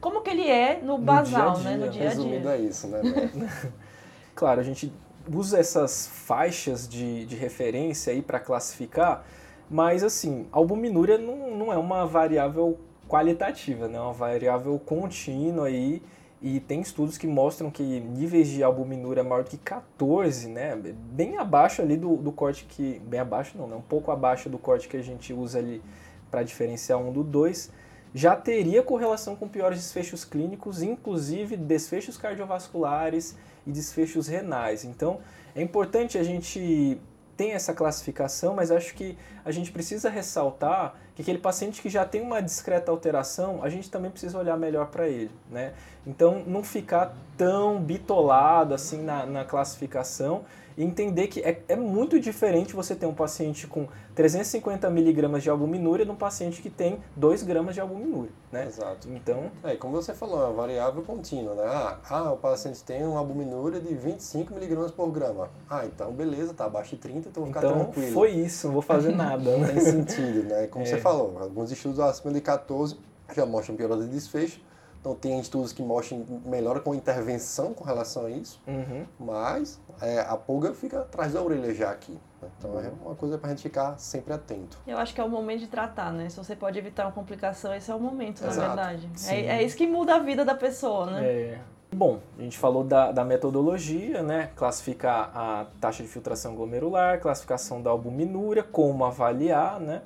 como 0.00 0.20
que 0.20 0.30
ele 0.30 0.48
é 0.48 0.80
no 0.82 0.98
basal, 0.98 1.52
no 1.52 1.60
dia 1.60 1.70
-dia. 1.70 1.76
né? 1.76 1.86
No 1.86 1.92
dia 1.92 2.02
a 2.02 2.04
dia. 2.04 2.08
Resumindo 2.08 2.48
é 2.48 2.58
isso, 2.58 2.88
né? 2.88 3.00
claro, 4.34 4.60
a 4.60 4.64
gente 4.64 4.92
usa 5.32 5.58
essas 5.58 6.06
faixas 6.06 6.88
de, 6.88 7.26
de 7.26 7.36
referência 7.36 8.12
aí 8.12 8.22
para 8.22 8.40
classificar, 8.40 9.24
mas 9.70 10.02
assim, 10.02 10.46
albuminúria 10.50 11.18
não, 11.18 11.56
não 11.56 11.72
é 11.72 11.76
uma 11.76 12.06
variável 12.06 12.78
qualitativa, 13.08 13.88
né? 13.88 13.98
é 13.98 14.00
uma 14.00 14.12
variável 14.12 14.78
contínua 14.78 15.66
aí, 15.66 16.02
e 16.40 16.60
tem 16.60 16.80
estudos 16.80 17.18
que 17.18 17.26
mostram 17.26 17.70
que 17.70 17.82
níveis 17.82 18.48
de 18.48 18.62
albuminúria 18.62 19.24
maior 19.24 19.42
que 19.42 19.56
14, 19.56 20.48
né? 20.48 20.76
Bem 20.76 21.36
abaixo 21.36 21.82
ali 21.82 21.96
do, 21.96 22.16
do 22.16 22.30
corte 22.30 22.64
que. 22.64 23.00
Bem 23.00 23.18
abaixo 23.18 23.58
não, 23.58 23.66
né? 23.66 23.74
Um 23.74 23.80
pouco 23.80 24.12
abaixo 24.12 24.48
do 24.48 24.56
corte 24.56 24.86
que 24.86 24.96
a 24.96 25.02
gente 25.02 25.32
usa 25.32 25.58
ali 25.58 25.82
para 26.30 26.44
diferenciar 26.44 26.98
um 26.98 27.10
do 27.12 27.24
dois, 27.24 27.72
já 28.14 28.36
teria 28.36 28.82
correlação 28.82 29.34
com 29.34 29.48
piores 29.48 29.78
desfechos 29.78 30.24
clínicos, 30.24 30.82
inclusive 30.82 31.56
desfechos 31.56 32.16
cardiovasculares 32.16 33.36
e 33.68 33.70
desfechos 33.70 34.26
renais. 34.26 34.82
Então, 34.82 35.20
é 35.54 35.62
importante 35.62 36.16
a 36.16 36.24
gente 36.24 36.98
ter 37.36 37.50
essa 37.50 37.72
classificação, 37.72 38.54
mas 38.54 38.70
acho 38.72 38.94
que 38.94 39.16
a 39.44 39.52
gente 39.52 39.70
precisa 39.70 40.08
ressaltar 40.10 40.94
que 41.14 41.22
aquele 41.22 41.38
paciente 41.38 41.80
que 41.80 41.88
já 41.88 42.04
tem 42.04 42.20
uma 42.20 42.40
discreta 42.40 42.90
alteração, 42.90 43.62
a 43.62 43.68
gente 43.68 43.88
também 43.90 44.10
precisa 44.10 44.36
olhar 44.38 44.56
melhor 44.56 44.86
para 44.86 45.06
ele, 45.06 45.30
né? 45.50 45.74
Então, 46.06 46.42
não 46.46 46.64
ficar 46.64 47.14
tão 47.36 47.80
bitolado 47.80 48.74
assim 48.74 49.02
na, 49.02 49.26
na 49.26 49.44
classificação 49.44 50.44
e 50.78 50.84
entender 50.84 51.26
que 51.26 51.40
é, 51.40 51.60
é 51.68 51.74
muito 51.74 52.20
diferente 52.20 52.72
você 52.72 52.94
ter 52.94 53.04
um 53.04 53.12
paciente 53.12 53.66
com 53.66 53.88
350 54.14 54.88
miligramas 54.88 55.42
de 55.42 55.50
albuminúria 55.50 56.04
de 56.06 56.10
um 56.12 56.14
paciente 56.14 56.62
que 56.62 56.70
tem 56.70 57.00
2 57.16 57.42
gramas 57.42 57.74
de 57.74 57.80
albuminúria, 57.80 58.30
né? 58.52 58.64
Exato. 58.64 59.08
Então... 59.10 59.50
É, 59.64 59.74
como 59.74 60.00
você 60.00 60.14
falou, 60.14 60.40
é 60.40 60.44
uma 60.44 60.52
variável 60.52 61.02
contínua, 61.02 61.56
né? 61.56 61.64
Ah, 61.66 61.98
ah, 62.08 62.32
o 62.32 62.36
paciente 62.36 62.84
tem 62.84 63.04
uma 63.04 63.18
albuminúria 63.18 63.80
de 63.80 63.92
25 63.92 64.54
miligramas 64.54 64.92
por 64.92 65.10
grama. 65.10 65.50
Ah, 65.68 65.84
então 65.84 66.12
beleza, 66.12 66.54
tá 66.54 66.66
abaixo 66.66 66.90
de 66.94 67.02
30, 67.02 67.28
então 67.28 67.42
vou 67.42 67.52
ficar 67.52 67.66
então, 67.66 67.78
tranquilo. 67.80 68.12
foi 68.12 68.30
isso, 68.30 68.68
não 68.68 68.74
vou 68.74 68.82
fazer 68.82 69.10
nada, 69.16 69.56
né? 69.56 69.66
tem 69.74 69.80
sentido, 69.80 70.44
né? 70.44 70.68
Como 70.68 70.84
é. 70.84 70.88
você 70.88 70.98
falou, 70.98 71.36
alguns 71.40 71.72
estudos 71.72 71.98
acima 71.98 72.32
de 72.32 72.40
14 72.40 72.96
já 73.34 73.44
mostram 73.44 73.74
piora 73.74 73.96
de 73.96 74.06
desfecho, 74.06 74.60
Não 75.04 75.14
tem 75.14 75.38
estudos 75.40 75.72
que 75.72 75.82
mostrem 75.82 76.24
melhora 76.44 76.80
com 76.80 76.94
intervenção 76.94 77.72
com 77.74 77.84
relação 77.84 78.26
a 78.26 78.30
isso, 78.30 78.60
Uhum. 78.66 79.06
mas 79.18 79.80
é, 80.00 80.20
a 80.20 80.36
pulga 80.36 80.72
fica 80.74 81.00
atrás 81.00 81.32
da 81.32 81.42
orelha 81.42 81.74
já 81.74 81.90
aqui. 81.90 82.18
né? 82.40 82.48
Então 82.58 82.78
é 82.80 82.90
uma 83.04 83.14
coisa 83.14 83.38
para 83.38 83.48
a 83.48 83.50
gente 83.50 83.62
ficar 83.62 83.98
sempre 83.98 84.32
atento. 84.32 84.78
Eu 84.86 84.98
acho 84.98 85.14
que 85.14 85.20
é 85.20 85.24
o 85.24 85.28
momento 85.28 85.60
de 85.60 85.66
tratar, 85.68 86.12
né? 86.12 86.28
Se 86.28 86.36
você 86.36 86.54
pode 86.54 86.78
evitar 86.78 87.06
uma 87.06 87.12
complicação, 87.12 87.74
esse 87.74 87.90
é 87.90 87.94
o 87.94 88.00
momento, 88.00 88.40
na 88.42 88.48
Exato. 88.48 88.66
verdade. 88.66 89.10
Sim. 89.14 89.34
É, 89.34 89.58
é 89.58 89.62
isso 89.62 89.76
que 89.76 89.86
muda 89.86 90.16
a 90.16 90.18
vida 90.18 90.44
da 90.44 90.54
pessoa, 90.54 91.06
né? 91.06 91.24
É. 91.24 91.60
Bom, 91.90 92.20
a 92.38 92.42
gente 92.42 92.58
falou 92.58 92.84
da, 92.84 93.10
da 93.10 93.24
metodologia, 93.24 94.22
né? 94.22 94.50
Classificar 94.54 95.30
a 95.34 95.66
taxa 95.80 96.02
de 96.02 96.08
filtração 96.08 96.54
glomerular, 96.54 97.18
classificação 97.20 97.80
da 97.80 97.90
albuminúria, 97.90 98.62
como 98.62 99.04
avaliar, 99.04 99.80
né? 99.80 100.02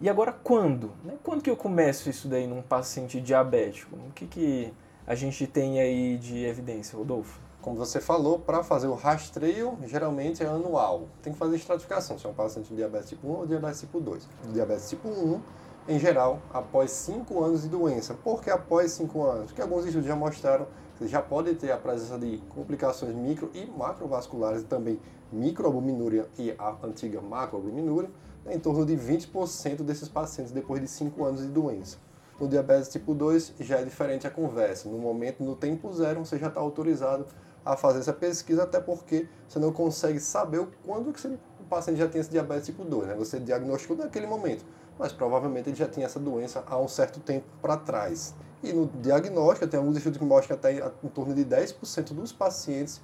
E 0.00 0.08
agora 0.08 0.32
quando? 0.32 0.92
Né? 1.04 1.14
Quando 1.22 1.42
que 1.42 1.50
eu 1.50 1.56
começo 1.56 2.08
isso 2.08 2.26
daí 2.26 2.46
num 2.46 2.62
paciente 2.62 3.20
diabético? 3.20 3.96
O 3.96 4.12
que, 4.12 4.26
que 4.26 4.72
a 5.06 5.14
gente 5.14 5.46
tem 5.46 5.78
aí 5.78 6.16
de 6.16 6.42
evidência, 6.46 6.96
Rodolfo? 6.96 7.38
Como 7.62 7.76
você 7.76 8.00
falou, 8.00 8.38
para 8.38 8.62
fazer 8.62 8.86
o 8.86 8.94
rastreio, 8.94 9.76
geralmente 9.84 10.42
é 10.42 10.46
anual. 10.46 11.08
Tem 11.22 11.30
que 11.30 11.38
fazer 11.38 11.56
estratificação, 11.56 12.18
se 12.18 12.26
é 12.26 12.30
um 12.30 12.32
paciente 12.32 12.70
de 12.70 12.76
diabetes 12.76 13.10
tipo 13.10 13.28
1 13.28 13.30
ou 13.30 13.46
diabetes 13.46 13.80
tipo 13.80 14.00
2. 14.00 14.28
O 14.48 14.52
diabetes 14.52 14.88
tipo 14.88 15.08
1, 15.08 15.40
em 15.86 15.98
geral, 15.98 16.40
após 16.54 16.90
5 16.90 17.44
anos 17.44 17.62
de 17.62 17.68
doença. 17.68 18.14
Por 18.14 18.42
que 18.42 18.48
após 18.48 18.92
5 18.92 19.22
anos? 19.22 19.46
Porque 19.46 19.60
alguns 19.60 19.84
estudos 19.84 20.06
já 20.06 20.16
mostraram 20.16 20.66
que 20.96 21.06
já 21.06 21.20
pode 21.20 21.54
ter 21.54 21.70
a 21.70 21.76
presença 21.76 22.18
de 22.18 22.38
complicações 22.54 23.14
micro 23.14 23.50
e 23.52 23.66
macrovasculares, 23.66 24.62
e 24.62 24.64
também 24.64 24.98
microalbuminúria 25.30 26.28
e 26.38 26.54
a 26.58 26.76
antiga 26.82 27.20
macroalbuminúria, 27.20 28.10
em 28.46 28.58
torno 28.58 28.86
de 28.86 28.96
20% 28.96 29.82
desses 29.82 30.08
pacientes 30.08 30.50
depois 30.50 30.80
de 30.80 30.88
5 30.88 31.22
anos 31.24 31.42
de 31.42 31.48
doença. 31.48 31.98
No 32.40 32.48
diabetes 32.48 32.88
tipo 32.88 33.14
2 33.14 33.56
já 33.60 33.80
é 33.80 33.84
diferente 33.84 34.26
a 34.26 34.30
conversa. 34.30 34.88
No 34.88 34.96
momento, 34.96 35.44
no 35.44 35.54
tempo 35.54 35.92
zero, 35.92 36.24
você 36.24 36.38
já 36.38 36.48
está 36.48 36.58
autorizado 36.58 37.26
a 37.64 37.76
fazer 37.76 38.00
essa 38.00 38.12
pesquisa, 38.12 38.62
até 38.62 38.80
porque 38.80 39.28
você 39.48 39.58
não 39.58 39.72
consegue 39.72 40.18
saber 40.18 40.66
quando 40.84 41.12
que 41.12 41.26
o 41.26 41.64
paciente 41.68 41.98
já 41.98 42.08
tem 42.08 42.20
esse 42.20 42.30
diabetes 42.30 42.66
tipo 42.66 42.84
2. 42.84 43.08
Né? 43.08 43.14
Você 43.14 43.38
diagnosticou 43.38 43.96
naquele 43.96 44.26
momento, 44.26 44.64
mas 44.98 45.12
provavelmente 45.12 45.68
ele 45.68 45.76
já 45.76 45.88
tinha 45.88 46.06
essa 46.06 46.18
doença 46.18 46.64
há 46.66 46.78
um 46.78 46.88
certo 46.88 47.20
tempo 47.20 47.46
para 47.60 47.76
trás. 47.76 48.34
E 48.62 48.72
no 48.72 48.86
diagnóstico, 48.86 49.66
tem 49.66 49.78
alguns 49.78 49.96
estudos 49.96 50.18
que 50.18 50.24
mostram 50.24 50.58
que 50.58 50.66
até 50.66 50.92
em 51.02 51.08
torno 51.08 51.34
de 51.34 51.44
10% 51.44 52.12
dos 52.12 52.32
pacientes, 52.32 53.00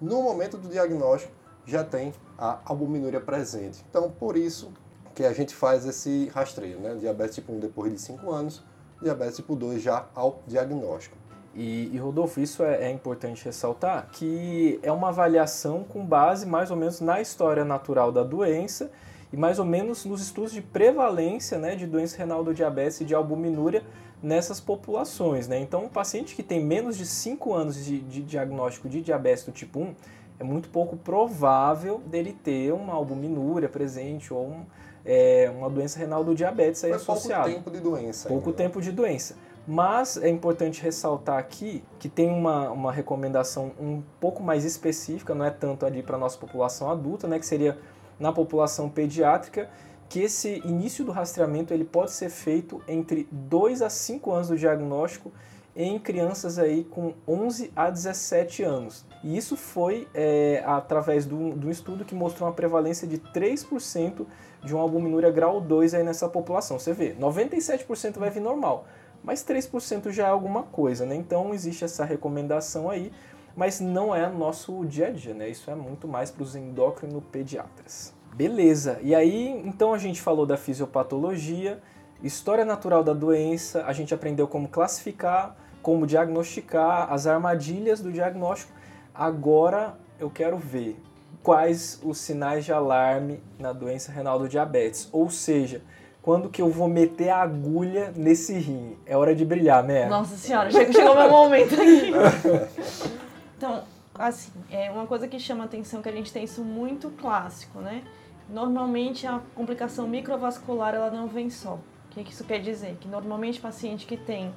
no 0.00 0.22
momento 0.22 0.56
do 0.56 0.68
diagnóstico, 0.68 1.32
já 1.66 1.84
tem 1.84 2.12
a 2.38 2.60
albuminúria 2.64 3.20
presente. 3.20 3.84
Então, 3.88 4.10
por 4.10 4.36
isso 4.36 4.72
que 5.14 5.24
a 5.24 5.32
gente 5.32 5.54
faz 5.54 5.84
esse 5.84 6.28
rastreio, 6.28 6.78
né? 6.78 6.94
Diabetes 6.94 7.34
tipo 7.34 7.52
1 7.52 7.58
depois 7.58 7.92
de 7.92 8.00
5 8.00 8.30
anos, 8.30 8.64
diabetes 9.02 9.36
tipo 9.36 9.56
2 9.56 9.82
já 9.82 10.06
ao 10.14 10.42
diagnóstico. 10.46 11.16
E, 11.54 11.90
e, 11.92 11.98
Rodolfo, 11.98 12.40
isso 12.40 12.62
é, 12.62 12.84
é, 12.84 12.90
importante 12.90 13.44
ressaltar 13.44 14.08
que 14.12 14.78
é 14.82 14.92
uma 14.92 15.08
avaliação 15.08 15.82
com 15.82 16.04
base 16.04 16.46
mais 16.46 16.70
ou 16.70 16.76
menos 16.76 17.00
na 17.00 17.20
história 17.20 17.64
natural 17.64 18.12
da 18.12 18.22
doença 18.22 18.90
e 19.32 19.36
mais 19.36 19.58
ou 19.58 19.64
menos 19.64 20.04
nos 20.04 20.22
estudos 20.22 20.52
de 20.52 20.62
prevalência 20.62 21.58
né, 21.58 21.74
de 21.74 21.86
doença 21.86 22.16
renal 22.16 22.44
do 22.44 22.54
diabetes 22.54 23.00
e 23.00 23.04
de 23.04 23.14
albuminúria 23.14 23.82
nessas 24.22 24.60
populações. 24.60 25.48
Né? 25.48 25.58
Então, 25.58 25.84
um 25.84 25.88
paciente 25.88 26.36
que 26.36 26.42
tem 26.42 26.64
menos 26.64 26.96
de 26.96 27.06
5 27.06 27.52
anos 27.52 27.84
de, 27.84 28.00
de 28.00 28.22
diagnóstico 28.22 28.88
de 28.88 29.00
diabetes 29.00 29.44
do 29.44 29.52
tipo 29.52 29.80
1, 29.80 29.94
é 30.38 30.44
muito 30.44 30.68
pouco 30.68 30.96
provável 30.96 32.00
dele 32.06 32.32
ter 32.32 32.72
uma 32.72 32.94
albuminúria 32.94 33.68
presente 33.68 34.32
ou 34.32 34.46
um, 34.46 34.64
é, 35.04 35.52
uma 35.54 35.68
doença 35.68 35.98
renal 35.98 36.24
do 36.24 36.34
diabetes 36.34 36.82
aí 36.84 36.92
associada. 36.92 37.44
pouco 37.44 37.56
tempo 37.56 37.70
de 37.70 37.80
doença. 37.80 38.28
Pouco 38.28 38.50
ainda, 38.50 38.62
né? 38.62 38.68
tempo 38.68 38.80
de 38.80 38.92
doença. 38.92 39.36
Mas 39.72 40.16
é 40.16 40.28
importante 40.28 40.82
ressaltar 40.82 41.38
aqui 41.38 41.84
que 42.00 42.08
tem 42.08 42.28
uma, 42.28 42.72
uma 42.72 42.90
recomendação 42.90 43.70
um 43.78 44.02
pouco 44.18 44.42
mais 44.42 44.64
específica, 44.64 45.32
não 45.32 45.44
é 45.44 45.50
tanto 45.50 45.86
ali 45.86 46.02
para 46.02 46.16
a 46.16 46.18
nossa 46.18 46.36
população 46.36 46.90
adulta, 46.90 47.28
né, 47.28 47.38
que 47.38 47.46
seria 47.46 47.78
na 48.18 48.32
população 48.32 48.88
pediátrica, 48.88 49.70
que 50.08 50.22
esse 50.22 50.60
início 50.64 51.04
do 51.04 51.12
rastreamento 51.12 51.72
ele 51.72 51.84
pode 51.84 52.10
ser 52.10 52.30
feito 52.30 52.82
entre 52.88 53.28
2 53.30 53.80
a 53.80 53.88
5 53.88 54.32
anos 54.32 54.48
do 54.48 54.58
diagnóstico 54.58 55.30
em 55.76 56.00
crianças 56.00 56.58
aí 56.58 56.82
com 56.82 57.14
11 57.28 57.70
a 57.76 57.90
17 57.90 58.64
anos. 58.64 59.06
E 59.22 59.36
isso 59.36 59.56
foi 59.56 60.08
é, 60.12 60.64
através 60.66 61.24
do, 61.24 61.52
do 61.54 61.70
estudo 61.70 62.04
que 62.04 62.12
mostrou 62.12 62.48
uma 62.48 62.54
prevalência 62.56 63.06
de 63.06 63.18
3% 63.18 64.26
de 64.64 64.74
uma 64.74 64.82
albuminúria 64.82 65.30
grau 65.30 65.60
2 65.60 65.94
aí 65.94 66.02
nessa 66.02 66.28
população. 66.28 66.76
Você 66.76 66.92
vê, 66.92 67.14
97% 67.14 68.18
vai 68.18 68.30
vir 68.30 68.40
normal, 68.40 68.84
mas 69.22 69.44
3% 69.44 70.10
já 70.10 70.26
é 70.26 70.30
alguma 70.30 70.62
coisa, 70.62 71.04
né? 71.06 71.14
Então 71.14 71.52
existe 71.54 71.84
essa 71.84 72.04
recomendação 72.04 72.90
aí, 72.90 73.12
mas 73.56 73.80
não 73.80 74.14
é 74.14 74.28
nosso 74.28 74.84
dia 74.86 75.08
a 75.08 75.10
dia, 75.10 75.34
né? 75.34 75.48
Isso 75.48 75.70
é 75.70 75.74
muito 75.74 76.08
mais 76.08 76.30
para 76.30 76.42
os 76.42 76.56
endocrinopediatras. 76.56 78.14
Beleza, 78.34 78.98
e 79.02 79.14
aí 79.14 79.48
então 79.66 79.92
a 79.92 79.98
gente 79.98 80.20
falou 80.20 80.46
da 80.46 80.56
fisiopatologia, 80.56 81.80
história 82.22 82.64
natural 82.64 83.02
da 83.02 83.12
doença, 83.12 83.84
a 83.84 83.92
gente 83.92 84.14
aprendeu 84.14 84.46
como 84.46 84.68
classificar, 84.68 85.56
como 85.82 86.06
diagnosticar, 86.06 87.12
as 87.12 87.26
armadilhas 87.26 88.00
do 88.00 88.12
diagnóstico. 88.12 88.72
Agora 89.14 89.98
eu 90.18 90.30
quero 90.30 90.56
ver 90.56 91.00
quais 91.42 92.00
os 92.02 92.18
sinais 92.18 92.64
de 92.64 92.72
alarme 92.72 93.42
na 93.58 93.72
doença 93.72 94.12
renal 94.12 94.38
do 94.38 94.48
diabetes, 94.48 95.08
ou 95.10 95.30
seja, 95.30 95.82
quando 96.22 96.48
que 96.48 96.60
eu 96.60 96.70
vou 96.70 96.88
meter 96.88 97.30
a 97.30 97.42
agulha 97.42 98.12
nesse 98.14 98.54
rim. 98.54 98.96
É 99.06 99.16
hora 99.16 99.34
de 99.34 99.44
brilhar, 99.44 99.82
né? 99.82 100.06
Nossa 100.06 100.36
senhora, 100.36 100.70
chegou, 100.72 100.92
chegou 100.92 101.14
meu 101.14 101.30
momento 101.30 101.74
aqui. 101.74 102.12
Então, 103.56 103.82
assim, 104.14 104.50
é 104.70 104.90
uma 104.90 105.06
coisa 105.06 105.28
que 105.28 105.38
chama 105.38 105.64
atenção 105.64 106.00
que 106.00 106.08
a 106.08 106.12
gente 106.12 106.32
tem 106.32 106.44
isso 106.44 106.64
muito 106.64 107.10
clássico, 107.10 107.78
né? 107.80 108.02
Normalmente 108.48 109.26
a 109.26 109.42
complicação 109.54 110.08
microvascular 110.08 110.94
ela 110.94 111.10
não 111.10 111.28
vem 111.28 111.50
só. 111.50 111.74
O 111.74 112.14
que 112.14 112.32
isso 112.32 112.42
quer 112.44 112.58
dizer? 112.60 112.96
Que 112.98 113.06
normalmente 113.06 113.60
paciente 113.60 114.06
que 114.06 114.16
tem 114.16 114.50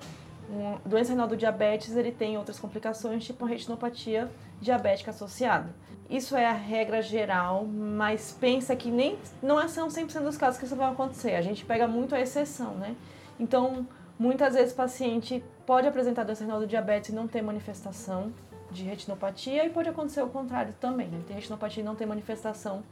uma 0.49 0.79
doença 0.85 1.11
renal 1.11 1.27
do 1.27 1.37
diabetes, 1.37 1.95
ele 1.95 2.11
tem 2.11 2.37
outras 2.37 2.59
complicações, 2.59 3.23
tipo 3.23 3.45
a 3.45 3.47
retinopatia 3.47 4.29
diabética 4.61 5.11
associada. 5.11 5.73
Isso 6.09 6.35
é 6.35 6.45
a 6.45 6.53
regra 6.53 7.01
geral, 7.01 7.65
mas 7.65 8.35
pensa 8.39 8.75
que 8.75 8.91
nem 8.91 9.17
não 9.41 9.59
é 9.59 9.67
são 9.67 9.87
100% 9.87 10.21
dos 10.21 10.37
casos 10.37 10.59
que 10.59 10.65
isso 10.65 10.75
vai 10.75 10.91
acontecer. 10.91 11.35
A 11.35 11.41
gente 11.41 11.65
pega 11.65 11.87
muito 11.87 12.13
a 12.13 12.21
exceção, 12.21 12.75
né? 12.75 12.95
Então, 13.39 13.87
muitas 14.19 14.53
vezes 14.53 14.73
o 14.73 14.75
paciente 14.75 15.43
pode 15.65 15.87
apresentar 15.87 16.23
doença 16.23 16.43
renal 16.43 16.59
do 16.59 16.67
diabetes 16.67 17.09
e 17.09 17.13
não 17.13 17.27
ter 17.27 17.41
manifestação 17.41 18.31
de 18.69 18.83
retinopatia 18.83 19.65
e 19.65 19.69
pode 19.69 19.89
acontecer 19.89 20.21
o 20.21 20.29
contrário 20.29 20.73
também, 20.79 21.07
né? 21.07 21.21
Tem 21.25 21.35
retinopatia 21.35 21.81
e 21.81 21.85
não 21.85 21.95
tem 21.95 22.05
manifestação 22.05 22.83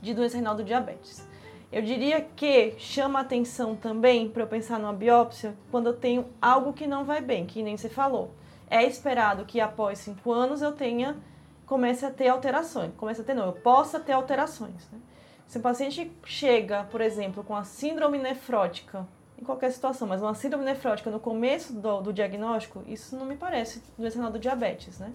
de 0.00 0.14
doença 0.14 0.36
renal 0.36 0.54
do 0.54 0.64
diabetes. 0.64 1.26
Eu 1.72 1.82
diria 1.82 2.20
que 2.20 2.74
chama 2.78 3.20
atenção 3.20 3.76
também 3.76 4.28
para 4.28 4.42
eu 4.42 4.46
pensar 4.46 4.78
numa 4.78 4.92
biópsia 4.92 5.54
quando 5.70 5.86
eu 5.86 5.92
tenho 5.92 6.26
algo 6.42 6.72
que 6.72 6.86
não 6.86 7.04
vai 7.04 7.20
bem, 7.20 7.46
que 7.46 7.62
nem 7.62 7.76
você 7.76 7.88
falou. 7.88 8.32
É 8.68 8.84
esperado 8.84 9.44
que 9.44 9.60
após 9.60 10.00
cinco 10.00 10.32
anos 10.32 10.62
eu 10.62 10.72
tenha 10.72 11.16
comece 11.70 12.04
a 12.04 12.10
ter 12.10 12.26
alterações. 12.26 12.90
Comece 12.96 13.20
a 13.20 13.24
ter, 13.24 13.34
não, 13.34 13.46
eu 13.46 13.52
possa 13.52 14.00
ter 14.00 14.10
alterações. 14.10 14.88
Né? 14.90 14.98
Se 15.46 15.58
o 15.58 15.60
paciente 15.60 16.10
chega, 16.24 16.82
por 16.90 17.00
exemplo, 17.00 17.44
com 17.44 17.54
a 17.54 17.62
síndrome 17.62 18.18
nefrótica, 18.18 19.06
em 19.40 19.44
qualquer 19.44 19.70
situação, 19.70 20.08
mas 20.08 20.20
uma 20.20 20.34
síndrome 20.34 20.64
nefrótica 20.64 21.10
no 21.10 21.20
começo 21.20 21.72
do, 21.72 22.00
do 22.00 22.12
diagnóstico, 22.12 22.82
isso 22.88 23.16
não 23.16 23.24
me 23.24 23.36
parece 23.36 23.80
doença 23.96 24.16
renal 24.16 24.32
do 24.32 24.38
diabetes, 24.40 24.98
né? 24.98 25.12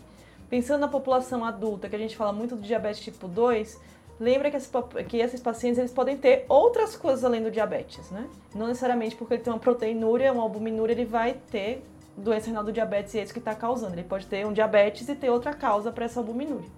Pensando 0.50 0.80
na 0.80 0.88
população 0.88 1.44
adulta, 1.44 1.90
que 1.90 1.96
a 1.96 2.00
gente 2.00 2.16
fala 2.16 2.32
muito 2.32 2.56
do 2.56 2.62
diabetes 2.62 3.02
tipo 3.02 3.28
2, 3.28 3.78
lembra 4.20 4.50
que, 4.50 4.58
esses, 4.58 4.72
que 5.08 5.18
esses 5.18 5.42
pacientes 5.42 5.78
eles 5.78 5.92
podem 5.92 6.18
ter 6.18 6.46
outras 6.48 6.96
coisas 6.96 7.24
além 7.24 7.44
do 7.44 7.52
diabetes, 7.52 8.10
né? 8.12 8.28
Não 8.54 8.68
necessariamente 8.68 9.16
porque 9.16 9.36
ele 9.36 9.44
tem 9.44 9.52
uma 9.52 9.60
proteinúria, 9.60 10.32
uma 10.32 10.44
albuminúria, 10.44 10.94
ele 10.94 11.06
vai 11.06 11.36
ter 11.52 11.84
doença 12.16 12.48
renal 12.48 12.64
do 12.64 12.72
diabetes 12.72 13.14
e 13.14 13.20
é 13.20 13.24
isso 13.24 13.34
que 13.34 13.40
está 13.40 13.54
causando. 13.54 13.94
Ele 13.94 14.04
pode 14.04 14.26
ter 14.28 14.46
um 14.46 14.54
diabetes 14.54 15.08
e 15.10 15.16
ter 15.16 15.30
outra 15.30 15.54
causa 15.54 15.92
para 15.92 16.06
essa 16.06 16.20
albuminúria. 16.20 16.70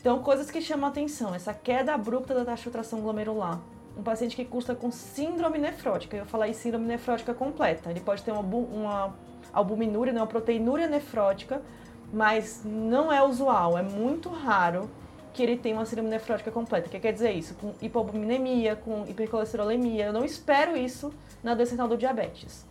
Então, 0.00 0.22
coisas 0.22 0.50
que 0.50 0.60
chamam 0.60 0.86
a 0.86 0.90
atenção, 0.90 1.34
essa 1.34 1.52
queda 1.52 1.94
abrupta 1.94 2.34
da 2.34 2.44
taxa 2.44 2.56
de 2.56 2.62
filtração 2.64 3.00
glomerular. 3.00 3.60
Um 3.96 4.02
paciente 4.02 4.36
que 4.36 4.44
cursa 4.44 4.74
com 4.74 4.90
síndrome 4.90 5.58
nefrótica, 5.58 6.16
eu 6.16 6.44
em 6.44 6.52
síndrome 6.52 6.86
nefrótica 6.86 7.32
completa. 7.32 7.90
Ele 7.90 8.00
pode 8.00 8.22
ter 8.22 8.30
uma, 8.30 8.42
uma 8.42 9.16
albuminúria, 9.52 10.12
né, 10.12 10.20
uma 10.20 10.26
proteinúria 10.26 10.86
nefrótica, 10.86 11.62
mas 12.12 12.62
não 12.64 13.10
é 13.10 13.22
usual, 13.22 13.76
é 13.76 13.82
muito 13.82 14.28
raro 14.28 14.88
que 15.36 15.42
ele 15.42 15.58
tenha 15.58 15.76
uma 15.76 15.84
síndrome 15.84 16.08
nefrótica 16.08 16.50
completa. 16.50 16.88
O 16.88 16.90
que 16.90 16.98
quer 16.98 17.12
dizer 17.12 17.32
isso? 17.32 17.54
Com 17.56 17.74
hipoalbuminemia, 17.82 18.74
com 18.74 19.04
hipercolesterolemia. 19.06 20.06
Eu 20.06 20.12
não 20.12 20.24
espero 20.24 20.74
isso 20.74 21.12
na 21.44 21.54
doença 21.54 21.76
do 21.86 21.96
diabetes. 21.96 22.64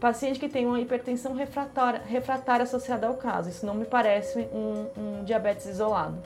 Paciente 0.00 0.40
que 0.40 0.48
tem 0.48 0.66
uma 0.66 0.80
hipertensão 0.80 1.34
refratária, 1.34 2.00
refratária 2.06 2.62
associada 2.62 3.06
ao 3.06 3.14
caso. 3.14 3.50
Isso 3.50 3.66
não 3.66 3.74
me 3.74 3.84
parece 3.84 4.48
um, 4.50 4.86
um, 4.96 5.24
diabetes 5.24 5.66
isolado. 5.66 6.16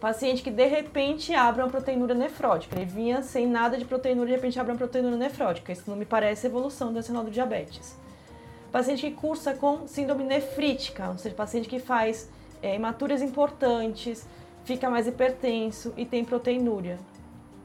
Paciente 0.00 0.42
que 0.42 0.50
de 0.50 0.66
repente 0.66 1.34
abre 1.34 1.60
uma 1.60 1.68
proteinúria 1.68 2.14
nefrótica. 2.14 2.76
Ele 2.76 2.84
vinha 2.84 3.20
sem 3.20 3.48
nada 3.48 3.76
de 3.76 3.84
proteinúria 3.84 4.30
e 4.30 4.34
de 4.34 4.36
repente 4.36 4.60
abre 4.60 4.72
uma 4.72 4.78
proteinúria 4.78 5.18
nefrótica. 5.18 5.72
Isso 5.72 5.90
não 5.90 5.96
me 5.96 6.04
parece 6.04 6.46
evolução 6.46 6.92
do 6.92 7.00
renal 7.00 7.24
do 7.24 7.30
diabetes. 7.32 7.96
Paciente 8.70 9.10
que 9.10 9.10
cursa 9.10 9.54
com 9.54 9.88
síndrome 9.88 10.22
nefrítica, 10.22 11.08
ou 11.08 11.18
seja, 11.18 11.34
paciente 11.34 11.68
que 11.68 11.80
faz 11.80 12.30
é, 12.62 12.76
importantes, 13.22 14.24
fica 14.74 14.88
mais 14.88 15.08
hipertenso 15.08 15.92
e 15.96 16.06
tem 16.06 16.24
proteinúria. 16.24 16.96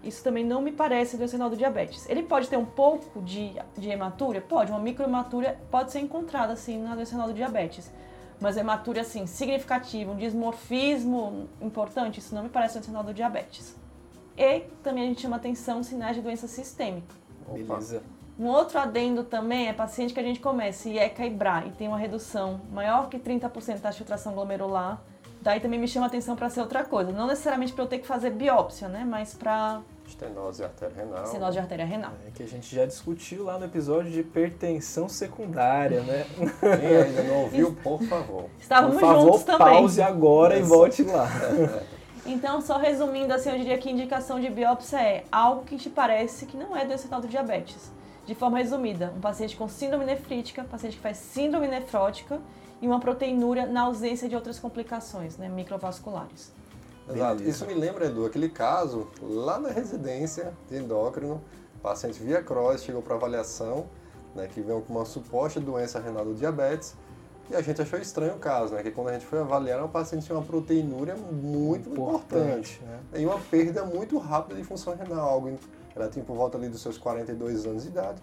Isso 0.04 0.24
também 0.24 0.44
não 0.44 0.60
me 0.60 0.72
parece 0.72 1.18
doença 1.18 1.34
renal 1.34 1.52
do 1.52 1.58
diabetes. 1.58 2.10
Ele 2.10 2.24
pode 2.24 2.48
ter 2.48 2.58
um 2.58 2.66
pouco 2.66 3.22
de, 3.22 3.54
de 3.78 3.90
hematúria? 3.90 4.42
Pode, 4.42 4.72
uma 4.72 4.80
microhematúria 4.80 5.60
pode 5.70 5.92
ser 5.92 6.00
encontrada 6.00 6.54
assim 6.54 6.82
na 6.82 6.96
doença 6.96 7.12
renal 7.12 7.28
do 7.28 7.34
diabetes. 7.34 7.92
Mas 8.40 8.58
hematúria 8.58 9.04
assim, 9.04 9.28
significativa, 9.28 10.12
um 10.12 10.18
dismorfismo 10.18 11.48
importante, 11.62 12.20
isso 12.20 12.34
não 12.34 12.44
me 12.44 12.50
parece 12.50 12.74
doença 12.74 12.90
renal 12.90 13.04
do 13.04 13.14
diabetes. 13.14 13.76
E 14.36 14.62
também 14.84 15.04
a 15.04 15.08
gente 15.08 15.22
chama 15.22 15.36
atenção 15.36 15.84
sinais 15.84 16.16
de 16.16 16.24
doença 16.24 16.48
sistêmica. 16.48 17.14
Beleza. 17.52 18.02
Um 18.38 18.48
outro 18.48 18.80
adendo 18.80 19.24
também 19.24 19.68
é 19.68 19.74
paciente 19.74 20.14
que 20.14 20.20
a 20.20 20.24
gente 20.24 20.40
começa 20.40 20.90
IECA 20.90 21.26
e 21.26 21.30
BRA 21.30 21.66
e 21.68 21.72
tem 21.72 21.88
uma 21.88 21.98
redução 21.98 22.62
maior 22.72 23.10
que 23.10 23.18
30% 23.18 23.80
da 23.80 23.92
filtração 23.92 24.34
glomerular. 24.34 25.02
Daí 25.46 25.60
também 25.60 25.80
me 25.80 25.88
chama 25.88 26.08
atenção 26.08 26.36
para 26.36 26.50
ser 26.50 26.60
outra 26.62 26.84
coisa. 26.84 27.12
Não 27.12 27.28
necessariamente 27.28 27.72
para 27.72 27.84
eu 27.84 27.88
ter 27.88 28.00
que 28.00 28.08
fazer 28.08 28.32
biópsia, 28.32 28.88
né? 28.88 29.06
Mas 29.08 29.36
para 29.36 29.80
Estenose 30.08 30.64
artéria 30.64 30.96
renal. 30.96 31.24
Estenose 31.24 31.52
de 31.52 31.60
artéria 31.60 31.86
renal. 31.86 32.14
É 32.28 32.32
que 32.32 32.42
a 32.42 32.48
gente 32.48 32.76
já 32.76 32.84
discutiu 32.84 33.44
lá 33.44 33.60
no 33.60 33.66
episódio 33.66 34.12
de 34.12 34.22
hipertensão 34.22 35.08
secundária, 35.08 36.02
né? 36.02 36.26
Quem 36.60 36.98
ainda 36.98 37.24
não 37.26 37.44
ouviu, 37.44 37.76
por 37.84 38.02
favor. 38.02 38.46
Estávamos 38.60 38.96
Por 38.96 39.02
favor, 39.02 39.22
juntos 39.22 39.44
também. 39.44 39.68
pause 39.68 40.02
agora 40.02 40.58
e 40.58 40.64
volte 40.64 41.04
lá. 41.04 41.28
Então, 42.28 42.60
só 42.60 42.78
resumindo 42.80 43.32
assim, 43.32 43.52
eu 43.52 43.58
diria 43.60 43.78
que 43.78 43.88
indicação 43.88 44.40
de 44.40 44.50
biópsia 44.50 45.00
é 45.00 45.26
algo 45.32 45.64
que 45.64 45.78
te 45.78 45.92
parece 45.92 46.48
que 46.48 46.58
não 46.58 46.76
é 46.76 46.84
doença 46.84 47.04
renal 47.04 47.22
do 47.22 47.28
diabetes. 47.28 47.92
De 48.26 48.34
forma 48.34 48.58
resumida, 48.58 49.14
um 49.16 49.22
paciente 49.22 49.56
com 49.56 49.68
síndrome 49.68 50.06
nefrítica, 50.06 50.64
paciente 50.64 50.96
que 50.96 51.04
faz 51.04 51.18
síndrome 51.18 51.68
nefrótica 51.68 52.42
e 52.86 52.88
uma 52.88 53.00
proteinúria 53.00 53.66
na 53.66 53.82
ausência 53.82 54.30
de 54.30 54.36
outras 54.36 54.60
complicações, 54.60 55.38
né, 55.38 55.50
microvasculares. 55.50 56.52
Exato. 57.10 57.44
Isso 57.44 57.66
me 57.66 57.74
lembra, 57.74 58.06
Edu, 58.06 58.26
aquele 58.26 58.48
caso 58.48 59.08
lá 59.22 59.60
na 59.60 59.70
residência 59.70 60.54
de 60.70 60.78
endócrino, 60.78 61.42
paciente 61.82 62.22
via 62.22 62.44
cross 62.44 62.84
chegou 62.84 63.02
para 63.02 63.16
avaliação, 63.16 63.88
né, 64.36 64.48
que 64.48 64.62
veio 64.62 64.82
com 64.82 64.94
uma 64.94 65.06
suposta 65.06 65.60
doença 65.60 66.00
renal 66.00 66.26
do 66.26 66.36
diabetes, 66.36 66.96
e 67.50 67.56
a 67.56 67.62
gente 67.62 67.82
achou 67.82 68.00
estranho 68.00 68.36
o 68.36 68.40
caso, 68.40 68.76
né, 68.76 68.84
que 68.84 68.92
quando 68.92 69.10
a 69.10 69.14
gente 69.14 69.26
foi 69.26 69.40
avaliar, 69.40 69.84
o 69.84 69.90
paciente 69.90 70.26
tinha 70.26 70.38
uma 70.38 70.46
proteinúria 70.46 71.16
muito 71.16 71.90
importante, 71.90 72.82
né? 72.84 73.00
e 73.16 73.26
uma 73.26 73.40
perda 73.40 73.84
muito 73.84 74.18
rápida 74.20 74.56
de 74.56 74.64
função 74.64 74.96
renal, 74.96 75.28
algo 75.28 75.50
em- 75.50 75.60
ela 75.96 76.08
tinha 76.08 76.24
por 76.26 76.36
volta 76.36 76.56
ali 76.58 76.70
dos 76.70 76.82
seus 76.82 76.98
42 77.00 77.66
anos 77.66 77.84
de 77.84 77.90
idade, 77.90 78.22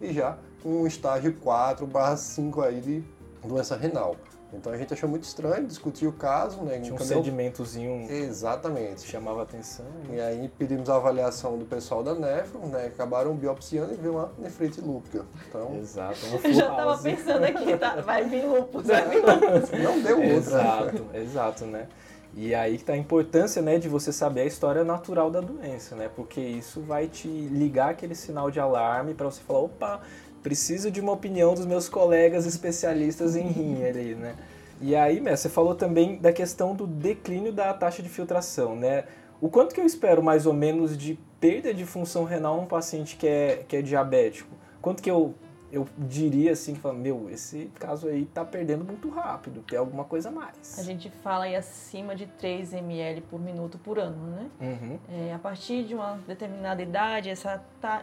e 0.00 0.12
já 0.12 0.36
um 0.64 0.86
estágio 0.86 1.34
4 1.40 1.86
barra 1.86 2.16
5 2.16 2.62
aí 2.62 2.80
de 2.80 3.04
doença 3.44 3.76
renal. 3.76 4.16
Então 4.52 4.72
a 4.72 4.76
gente 4.76 4.92
achou 4.94 5.08
muito 5.08 5.24
estranho, 5.24 5.66
discutiu 5.66 6.10
o 6.10 6.12
caso, 6.12 6.62
né? 6.62 6.78
Tinha 6.78 6.92
um 6.92 6.96
encaminhou- 6.96 7.24
sedimentozinho 7.24 8.06
que 8.06 8.12
Exatamente. 8.12 9.02
chamava 9.04 9.42
atenção. 9.42 9.84
E 10.12 10.20
aí 10.20 10.48
pedimos 10.56 10.88
a 10.88 10.94
avaliação 10.94 11.58
do 11.58 11.64
pessoal 11.64 12.04
da 12.04 12.14
nefro, 12.14 12.60
né? 12.68 12.86
Acabaram 12.86 13.34
biopsiando 13.34 13.92
e 13.94 13.96
viu 13.96 14.12
uma 14.12 14.30
nefrite 14.38 14.80
lúpica. 14.80 15.24
Então, 15.48 15.76
Exato. 15.80 16.18
Eu 16.44 16.52
já 16.52 16.66
tava 16.68 16.76
full 16.82 16.90
house. 16.90 17.02
pensando 17.02 17.44
aqui, 17.44 17.76
tá? 17.76 18.00
Vai 18.00 18.24
vir 18.28 18.46
lupus, 18.46 18.86
vai 18.86 19.08
vir 19.08 19.24
lupus. 19.24 19.70
não 19.82 20.00
deu 20.00 20.16
outra. 20.18 20.34
Exato, 20.36 21.04
exato, 21.14 21.64
né? 21.66 21.88
E 22.36 22.52
aí 22.52 22.78
que 22.78 22.84
tá 22.84 22.92
a 22.94 22.96
importância, 22.96 23.62
né, 23.62 23.78
de 23.78 23.88
você 23.88 24.12
saber 24.12 24.40
a 24.40 24.44
história 24.44 24.82
natural 24.82 25.30
da 25.30 25.40
doença, 25.40 25.94
né? 25.94 26.10
Porque 26.14 26.40
isso 26.40 26.80
vai 26.80 27.06
te 27.06 27.28
ligar 27.28 27.90
aquele 27.90 28.14
sinal 28.14 28.50
de 28.50 28.58
alarme 28.58 29.14
para 29.14 29.26
você 29.26 29.40
falar, 29.40 29.60
opa, 29.60 30.00
preciso 30.44 30.90
de 30.90 31.00
uma 31.00 31.10
opinião 31.10 31.54
dos 31.54 31.64
meus 31.64 31.88
colegas 31.88 32.44
especialistas 32.44 33.34
em 33.34 33.48
rim 33.48 33.82
ali, 33.82 34.14
né? 34.14 34.36
E 34.78 34.94
aí, 34.94 35.18
Mé, 35.18 35.34
você 35.34 35.48
falou 35.48 35.74
também 35.74 36.18
da 36.18 36.32
questão 36.32 36.74
do 36.74 36.86
declínio 36.86 37.50
da 37.50 37.72
taxa 37.72 38.02
de 38.02 38.10
filtração, 38.10 38.76
né? 38.76 39.04
O 39.40 39.48
quanto 39.48 39.74
que 39.74 39.80
eu 39.80 39.86
espero 39.86 40.22
mais 40.22 40.44
ou 40.44 40.52
menos 40.52 40.98
de 40.98 41.18
perda 41.40 41.72
de 41.72 41.86
função 41.86 42.24
renal 42.24 42.58
num 42.58 42.66
paciente 42.66 43.16
que 43.16 43.26
é, 43.26 43.64
que 43.66 43.76
é 43.76 43.82
diabético? 43.82 44.50
Quanto 44.82 45.02
que 45.02 45.10
eu, 45.10 45.34
eu 45.74 45.86
diria 45.98 46.52
assim, 46.52 46.74
que 46.74 46.80
fala, 46.80 46.94
meu, 46.94 47.28
esse 47.30 47.70
caso 47.78 48.08
aí 48.08 48.24
tá 48.26 48.44
perdendo 48.44 48.84
muito 48.84 49.08
rápido, 49.08 49.62
tem 49.62 49.78
alguma 49.78 50.04
coisa 50.04 50.28
a 50.28 50.32
mais. 50.32 50.78
A 50.78 50.82
gente 50.82 51.10
fala 51.10 51.44
aí 51.44 51.56
acima 51.56 52.14
de 52.14 52.26
3 52.26 52.72
ml 52.74 53.20
por 53.22 53.40
minuto 53.40 53.78
por 53.78 53.98
ano, 53.98 54.16
né? 54.36 54.50
Uhum. 54.60 54.98
É, 55.08 55.34
a 55.34 55.38
partir 55.38 55.84
de 55.84 55.94
uma 55.94 56.18
determinada 56.26 56.82
idade, 56.82 57.28
essa 57.30 57.62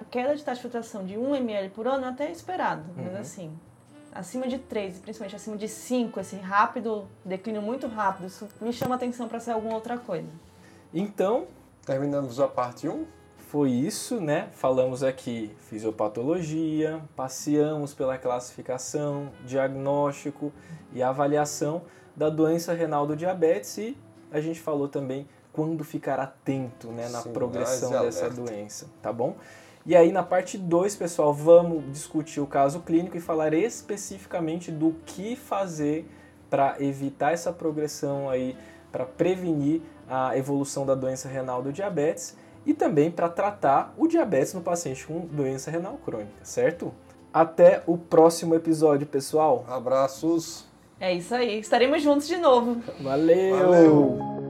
queda 0.10 0.36
de 0.36 0.44
taxa 0.44 0.58
de 0.58 0.62
filtração 0.62 1.06
de 1.06 1.18
1 1.18 1.36
ml 1.36 1.70
por 1.70 1.88
ano 1.88 2.06
é 2.06 2.10
até 2.10 2.30
esperado, 2.32 2.84
mas 2.96 3.14
Uhum. 3.14 3.20
assim, 3.20 3.60
acima 4.14 4.48
de 4.48 4.60
3, 4.60 5.00
principalmente 5.00 5.36
acima 5.36 5.58
de 5.58 5.68
5, 5.68 6.20
esse 6.20 6.36
rápido, 6.36 7.08
declínio 7.24 7.62
muito 7.62 7.88
rápido, 7.88 8.28
isso 8.28 8.48
me 8.60 8.74
chama 8.74 8.96
atenção 8.96 9.28
para 9.28 9.40
ser 9.40 9.52
alguma 9.52 9.76
outra 9.76 9.98
coisa. 9.98 10.30
Então, 10.94 11.48
Terminamos 11.86 12.40
a 12.40 12.48
parte 12.48 12.88
1. 12.88 13.06
Foi 13.52 13.70
isso, 13.70 14.22
né? 14.22 14.48
Falamos 14.54 15.04
aqui 15.04 15.54
fisiopatologia, 15.68 17.02
passeamos 17.18 17.94
pela 17.94 18.18
classificação, 18.18 19.30
diagnóstico 19.46 20.54
e 20.94 21.04
avaliação 21.04 21.82
da 22.16 22.30
doença 22.30 22.72
renal 22.72 23.06
do 23.06 23.14
diabetes 23.14 23.78
e 23.78 23.98
a 24.32 24.40
gente 24.40 24.62
falou 24.62 24.88
também 24.88 25.28
quando 25.52 25.84
ficar 25.84 26.18
atento 26.18 26.94
né, 26.94 27.10
na 27.10 27.20
Sinais 27.20 27.28
progressão 27.28 27.92
de 27.92 28.06
dessa 28.06 28.30
doença, 28.30 28.90
tá 29.02 29.12
bom? 29.12 29.36
E 29.86 29.98
aí 29.98 30.14
na 30.14 30.24
parte 30.24 30.58
2, 30.58 30.96
pessoal, 30.96 31.34
vamos 31.34 31.84
discutir 31.92 32.40
o 32.40 32.48
caso 32.48 32.80
clínico 32.80 33.18
e 33.18 33.20
falar 33.20 33.54
especificamente 33.54 34.72
do 34.72 34.96
que 35.06 35.36
fazer 35.36 36.10
para 36.50 36.82
evitar 36.82 37.34
essa 37.34 37.52
progressão 37.52 38.30
aí, 38.30 38.56
para 38.94 39.04
prevenir 39.04 39.82
a 40.08 40.38
evolução 40.38 40.86
da 40.86 40.96
doença 40.96 41.28
renal 41.28 41.62
do 41.62 41.74
diabetes 41.74 42.38
e 42.66 42.74
também 42.74 43.10
para 43.10 43.30
tratar 43.30 43.94
o 43.98 44.08
diabetes 44.08 44.54
no 44.54 44.62
paciente 44.62 45.06
com 45.06 45.20
doença 45.20 45.72
renal 45.72 45.98
crônica, 46.04 46.32
certo? 46.44 46.94
Até 47.34 47.82
o 47.88 47.98
próximo 47.98 48.56
episódio, 48.56 49.08
pessoal. 49.08 49.66
Abraços. 49.68 50.66
É 51.00 51.14
isso 51.14 51.34
aí, 51.34 51.60
estaremos 51.60 52.04
juntos 52.04 52.28
de 52.28 52.38
novo. 52.38 52.82
Valeu. 53.02 53.58
Valeu. 53.58 54.41